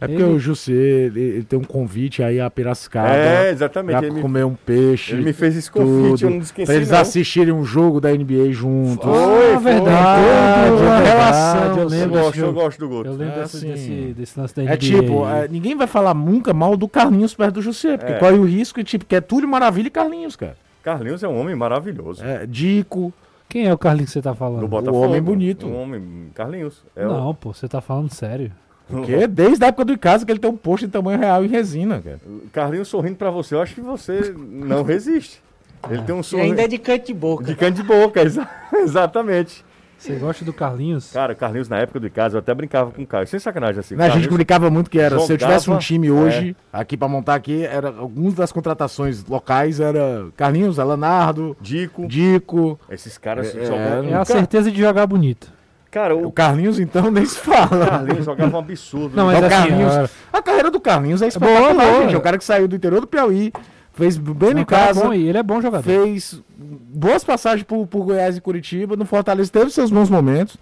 [0.05, 3.15] É porque Ele- o José, ele, ele tem um convite aí a Piracicaba.
[3.15, 3.97] É, exatamente.
[3.99, 5.13] Pra Ele me, comer um peixe.
[5.15, 6.99] ele me fez esse convite, tudo, eu não esqueci Pra eles não.
[6.99, 9.05] assistirem um jogo da NBA juntos.
[9.05, 9.73] Foi, ah, foi.
[9.73, 13.09] verdade, Tudo, é verdade, relação, eu Eu lembro desse gosto, eu gosto do Guto.
[13.09, 14.77] Eu lembro É desse, assim, desse, desse lance da É NBA.
[14.79, 18.19] tipo, é, ninguém vai falar nunca mal do Carlinhos perto do José, porque É.
[18.19, 20.57] corre o risco e tipo, que é Túlio Maravilha e Carlinhos, cara.
[20.83, 22.25] Carlinhos é um homem maravilhoso.
[22.25, 23.13] É, Dico,
[23.49, 24.61] Quem é o Carlinhos que você tá falando?
[24.63, 25.05] Do Botafogo.
[25.07, 25.67] homem bonito.
[25.69, 26.03] Um homem,
[26.35, 26.83] Carlinhos.
[26.97, 28.51] É o- Não, pô, você tá falando sério.
[28.89, 31.49] Porque desde a época do Icasa que ele tem um posto em tamanho real em
[31.49, 32.21] resina, cara.
[32.53, 35.43] Carlinhos sorrindo pra você, eu acho que você não resiste.
[35.91, 37.45] Ele tem um E sorriso ainda é de canto de boca.
[37.45, 39.65] de canto de boca, exa- exatamente.
[39.99, 41.13] Você gosta do Carlinhos?
[41.13, 43.25] Cara, o Carlinhos na época do casa, eu até brincava com o Caio.
[43.29, 43.95] Sem sacanagem assim.
[43.95, 46.97] Né, a gente brincava muito que era, se eu tivesse um jogava- time hoje, aqui
[46.97, 52.05] pra montar aqui, era algumas das contratações locais era Carlinhos, Alanardo, Dico.
[52.09, 52.81] Dico.
[52.91, 54.09] Esses caras É, jogavam.
[54.11, 55.53] É a certeza de jogar bonito.
[55.93, 57.87] Cara, O o Carlinhos, então, nem se fala.
[57.87, 59.15] Carlinhos jogava um absurdo.
[59.15, 59.35] Não, né?
[59.35, 60.11] mas É o assim, Carlinhos.
[60.33, 62.03] A carreira do Carlinhos é boa, espetacular, boa.
[62.03, 62.15] gente.
[62.15, 63.53] É o cara que saiu do interior do Piauí,
[63.93, 65.85] fez bem Não, em o cara é e ele é bom jogador.
[65.85, 70.57] fez boas passagens por, por Goiás e Curitiba, no Fortaleza teve seus bons momentos.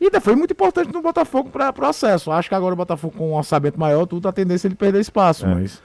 [0.00, 2.30] E ainda foi muito importante no Botafogo para o acesso.
[2.30, 5.00] Acho que agora o Botafogo com um orçamento maior, tudo a tendência é ele perder
[5.00, 5.54] espaço, É.
[5.54, 5.82] mas...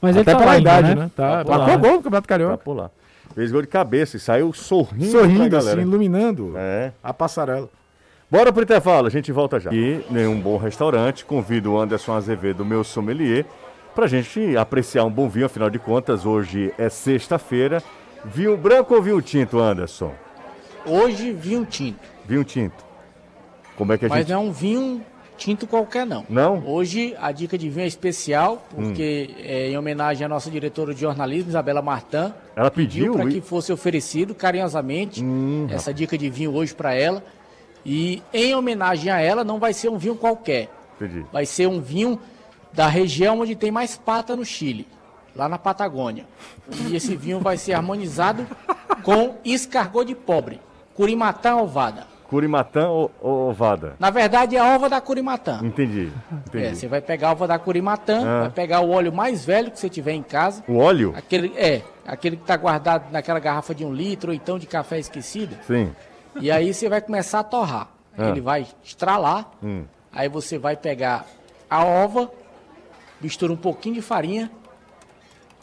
[0.00, 1.02] Mas ele Até tá pela ainda, idade, né?
[1.02, 1.10] né?
[1.14, 2.56] Tá, Tá lá, gol no Campeonato Tá Carioca.
[2.58, 2.90] por lá.
[3.34, 5.10] Fez gol de cabeça e saiu sorrindo.
[5.10, 6.92] Sorrindo, assim, iluminando É.
[7.02, 7.68] a passarela.
[8.30, 9.72] Bora pro intervalo, a gente volta já.
[9.72, 13.46] E nenhum bom restaurante, convido o Anderson Azevedo, meu sommelier,
[13.94, 17.82] pra gente apreciar um bom vinho, afinal de contas, hoje é sexta-feira.
[18.24, 20.12] Vinho branco ou vinho tinto, Anderson?
[20.84, 22.00] Hoje vinho tinto.
[22.26, 22.84] Vinho tinto.
[23.76, 24.30] Como é que a Mas gente...
[24.32, 25.00] não é um vinho
[25.38, 26.26] tinto qualquer, não.
[26.28, 26.62] Não?
[26.66, 28.82] Hoje a dica de vinho é especial, Hum.
[28.88, 32.34] porque é em homenagem à nossa diretora de jornalismo, Isabela Martã.
[32.56, 33.14] Ela pediu?
[33.14, 37.22] para e- que fosse oferecido carinhosamente Hum, essa dica de vinho hoje para ela.
[37.90, 40.68] E em homenagem a ela, não vai ser um vinho qualquer.
[40.96, 41.24] Entendi.
[41.32, 42.20] Vai ser um vinho
[42.70, 44.86] da região onde tem mais pata no Chile,
[45.34, 46.26] lá na Patagônia.
[46.86, 48.46] E esse vinho vai ser harmonizado
[49.02, 50.60] com escargot de pobre,
[50.94, 52.06] curimatã ovada.
[52.28, 53.94] Curimatã ou, ovada?
[53.98, 55.60] Na verdade, é a ova da curimatã.
[55.62, 56.12] Entendi.
[56.30, 56.76] É, Entendi.
[56.76, 58.40] você vai pegar a ova da curimatã, Ah.
[58.42, 60.62] vai pegar o óleo mais velho que você tiver em casa.
[60.68, 61.14] O óleo?
[61.16, 64.98] Aquele, é, aquele que está guardado naquela garrafa de um litro ou então de café
[64.98, 65.56] esquecido.
[65.66, 65.90] Sim.
[66.40, 67.88] E aí você vai começar a torrar.
[68.16, 68.28] Ah.
[68.28, 69.50] Ele vai estralar.
[69.62, 69.84] Hum.
[70.12, 71.26] Aí você vai pegar
[71.70, 72.30] a ova,
[73.20, 74.50] mistura um pouquinho de farinha,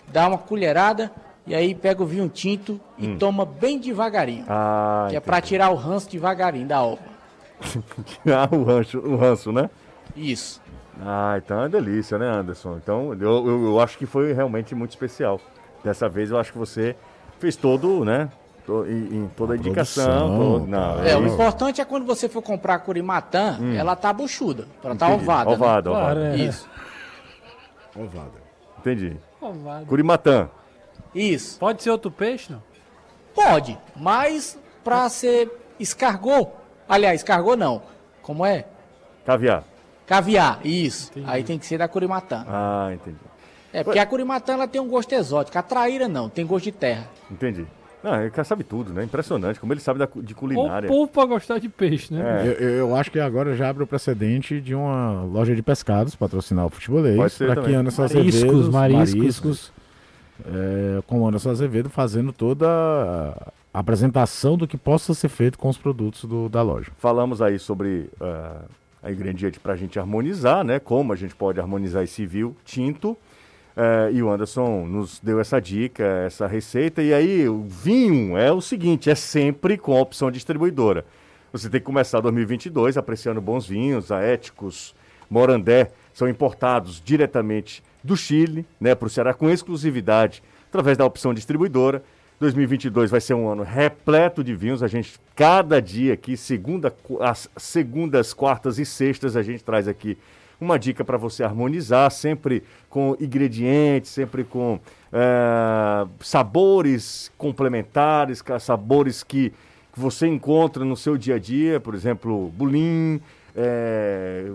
[0.07, 1.11] dá uma colherada
[1.47, 3.17] e aí pega o vinho tinto e Hum.
[3.17, 4.45] toma bem devagarinho.
[4.47, 7.01] Ah, que é para tirar o ranço devagarinho da ova.
[8.27, 9.69] ah, o rancho, o ranço, né?
[10.15, 10.61] Isso.
[11.01, 12.77] Ah, então é delícia, né, Anderson?
[12.77, 15.41] Então, eu, eu, eu acho que foi realmente muito especial.
[15.83, 16.95] Dessa vez eu acho que você
[17.39, 18.29] fez todo, né?
[18.65, 20.05] To- em, em toda a indicação.
[20.05, 23.95] produção, todo- não, É, é o importante é quando você for comprar a curimatã, ela
[23.95, 25.23] tá buchuda, ela tá Entendi.
[25.23, 25.49] ovada.
[25.49, 25.55] né?
[25.55, 26.05] Ovada, ovada.
[26.15, 26.35] Claro, é.
[26.37, 26.69] Isso,
[27.95, 28.45] Ovada.
[28.79, 29.17] Entendi.
[29.41, 29.85] Ovado.
[29.85, 30.49] Curimatã.
[31.13, 31.57] isso.
[31.59, 32.61] Pode ser outro peixe, não?
[33.33, 35.49] Pode, mas pra ser
[35.79, 36.49] escargot,
[36.87, 37.81] aliás, escargot não,
[38.21, 38.65] como é?
[39.25, 39.63] Caviar.
[40.05, 41.11] Caviar, isso.
[41.25, 42.45] Aí tem que ser da curimatã.
[42.47, 43.17] Ah, entendi.
[43.73, 46.71] É, porque a curimatã ela tem um gosto exótico, a traíra não, tem gosto de
[46.71, 47.07] terra.
[47.29, 47.65] Entendi.
[48.05, 49.03] Não, ele sabe tudo, né?
[49.03, 50.87] Impressionante como ele sabe da, de Ou culinária.
[50.87, 52.45] o povo pra gostar de peixe, né?
[52.47, 52.47] É.
[52.63, 56.65] Eu, eu- acho que agora já abre o precedente de uma loja de pescados patrocinar
[56.65, 57.33] o Pode futebolês.
[57.33, 57.75] ser Para que também.
[57.75, 59.15] Anderson Mariscos, Azevedo, mariscos.
[59.15, 59.71] mariscos,
[60.45, 62.67] é, com o Anderson Azevedo fazendo toda
[63.73, 66.91] a apresentação do que possa ser feito com os produtos do- da loja.
[66.97, 68.61] Falamos aí sobre ah,
[69.03, 70.79] a ingrediente para a gente harmonizar, né?
[70.79, 73.17] Como a gente pode harmonizar esse vinho tinto.
[73.77, 77.01] Eh, e o Anderson nos deu essa dica, essa receita.
[77.01, 81.05] E aí, o vinho é o seguinte: é sempre com a opção distribuidora.
[81.51, 84.93] Você tem que começar 2022 apreciando bons vinhos, aéticos,
[85.29, 91.33] Morandé, são importados diretamente do Chile, né, para o Ceará com exclusividade através da opção
[91.33, 92.03] distribuidora.
[92.39, 94.83] 2022 vai ser um ano repleto de vinhos.
[94.83, 100.17] A gente, cada dia aqui, segunda, as segundas, quartas e sextas, a gente traz aqui
[100.59, 104.79] uma dica para você harmonizar, sempre com ingredientes, sempre com
[105.11, 109.53] eh, sabores complementares, sabores que
[109.95, 113.21] você encontra no seu dia a dia, por exemplo, bulim,
[113.55, 114.45] eh,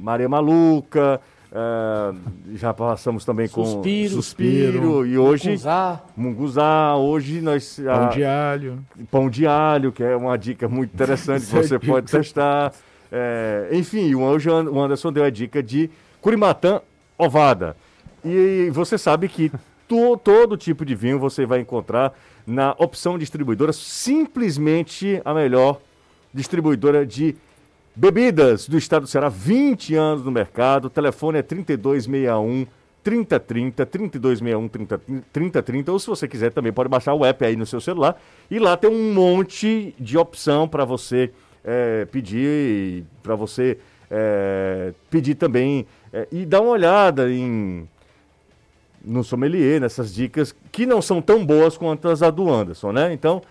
[0.00, 1.20] Maria Maluca,
[1.52, 2.14] eh,
[2.54, 6.02] já passamos também com Suspiro, suspiro e hoje Munguzá.
[6.16, 8.78] munguzá, hoje nós Pão ah, de alho.
[9.10, 12.72] pão de alho, que é uma dica muito interessante que você pode testar.
[13.14, 15.90] É, enfim, o Anderson deu a dica de
[16.20, 16.80] curimatã
[17.18, 17.76] ovada.
[18.24, 19.50] E você sabe que
[19.86, 22.14] to- todo tipo de vinho você vai encontrar
[22.46, 25.78] na opção distribuidora, simplesmente a melhor
[26.32, 27.36] distribuidora de
[27.94, 30.86] bebidas do estado do Ceará, 20 anos no mercado.
[30.86, 32.66] O telefone é 3261
[33.04, 35.00] 3030, 3261 30,
[35.32, 38.60] 3030, ou se você quiser também pode baixar o app aí no seu celular e
[38.60, 41.32] lá tem um monte de opção para você
[41.64, 43.78] é, pedir, para você
[44.10, 47.88] é, pedir também é, e dar uma olhada em
[49.04, 53.12] no sommelier, nessas dicas que não são tão boas quanto as do Anderson, né?
[53.12, 53.42] Então,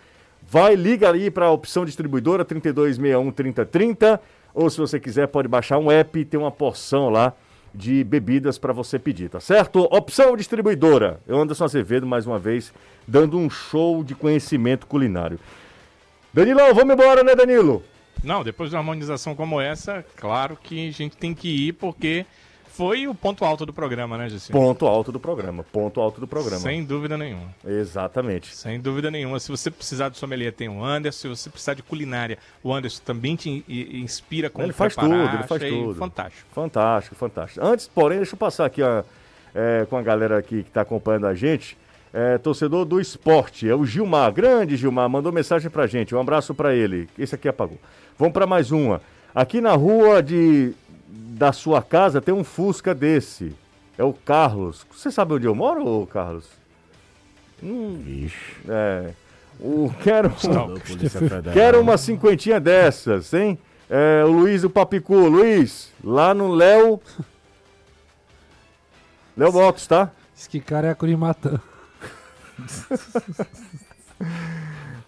[0.47, 4.22] vai, liga aí para a opção distribuidora 3261 3030,
[4.53, 7.34] ou se você quiser pode baixar um app e ter uma porção lá
[7.74, 9.88] de bebidas para você pedir, tá certo?
[9.91, 11.20] Opção distribuidora.
[11.28, 12.74] Eu Anderson Azevedo mais uma vez
[13.07, 15.39] dando um show de conhecimento culinário.
[16.34, 17.84] Danilão, vamos embora, né, Danilo?
[18.24, 22.26] Não, depois de uma harmonização como essa, claro que a gente tem que ir porque
[22.68, 24.51] foi o ponto alto do programa, né, Gissi?
[24.51, 26.59] Ponto alto do programa, ponto alto do programa.
[26.62, 27.53] Sem dúvida nenhuma.
[27.66, 28.55] Exatamente.
[28.55, 29.39] Sem dúvida nenhuma.
[29.39, 31.20] Se você precisar de sommelier, tem o Anderson.
[31.20, 34.95] Se você precisar de culinária, o Anderson também te in- in- inspira como Ele faz
[34.95, 35.26] preparar.
[35.28, 35.95] tudo, ele faz tudo.
[35.95, 36.47] Fantástico.
[36.53, 37.66] Fantástico, fantástico.
[37.66, 39.03] Antes, porém, deixa eu passar aqui ó,
[39.53, 41.78] é, com a galera aqui que está acompanhando a gente.
[42.14, 46.14] É, torcedor do esporte, é o Gilmar, grande Gilmar, mandou mensagem pra gente.
[46.14, 47.07] Um abraço pra ele.
[47.18, 47.80] Esse aqui apagou.
[48.18, 49.01] Vamos pra mais uma.
[49.34, 50.74] Aqui na rua de
[51.07, 53.55] da sua casa tem um Fusca desse.
[53.97, 54.86] É o Carlos.
[54.91, 56.49] Você sabe onde eu moro, Carlos?
[57.64, 58.28] Hum,
[58.68, 59.12] é.
[59.59, 60.74] O, quero, Federal.
[61.53, 63.57] quero uma cinquentinha dessas, hein?
[63.89, 65.16] É, o Luiz do Papicu.
[65.16, 66.99] Luiz, lá no Léo.
[69.38, 70.12] Léo Motos, tá?
[70.36, 71.62] Esse que cara é a Curimatã.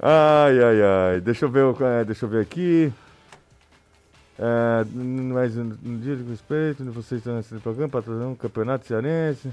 [0.05, 1.21] Ai, ai, ai.
[1.21, 2.91] Deixa eu ver, o- é, deixa eu ver aqui.
[4.37, 8.85] É, n- mais um, um dia de respeito, vocês estão nesse programa, patrocinando um campeonato
[8.85, 9.49] cearense.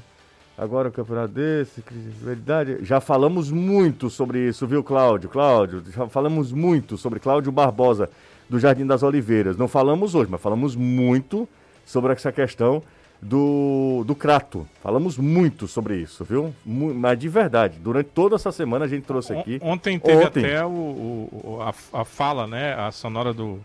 [0.58, 2.78] Agora o campeonato desse, credibilidade.
[2.84, 5.28] Já falamos muito sobre isso, viu, Cláudio?
[5.30, 8.10] Cláudio, já falamos muito sobre Cláudio Barbosa,
[8.48, 9.56] do Jardim das Oliveiras.
[9.56, 11.48] Não falamos hoje, mas falamos muito
[11.86, 12.82] sobre essa questão
[13.22, 14.66] do, do Crato.
[14.82, 16.54] Falamos muito sobre isso, viu?
[16.64, 19.60] Mas de verdade, durante toda essa semana a gente trouxe aqui.
[19.62, 20.44] On- Ontem teve Ontem.
[20.44, 21.58] até o, o-
[21.92, 22.74] a, a fala, né?
[22.74, 23.58] A sonora do.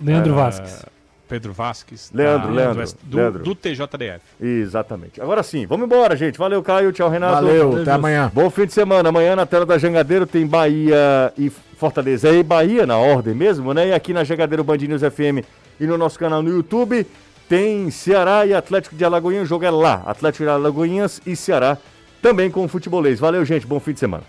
[0.00, 0.86] Leandro eh, Vasques.
[1.28, 2.10] Pedro Vasques.
[2.12, 3.42] Leandro, da- Leandro, do, Leandro.
[3.42, 4.20] do TJDF.
[4.40, 5.20] Exatamente.
[5.20, 6.38] Agora sim, vamos embora, gente.
[6.38, 6.92] Valeu, Caio.
[6.92, 7.34] Tchau, Renato.
[7.34, 8.30] Valeu, até amanhã.
[8.32, 9.08] Bom fim de semana.
[9.08, 12.28] Amanhã na tela da Jangadeiro tem Bahia e Fortaleza.
[12.28, 13.88] É e Bahia na ordem mesmo, né?
[13.88, 15.44] E aqui na Jangadeiro Band News FM
[15.80, 17.06] e no nosso canal no YouTube
[17.52, 19.42] tem Ceará e Atlético de Alagoinhas.
[19.42, 20.02] O jogo é lá.
[20.06, 21.76] Atlético de Alagoinhas e Ceará
[22.22, 23.20] também com o futebolês.
[23.20, 23.66] Valeu, gente.
[23.66, 24.24] Bom fim de semana.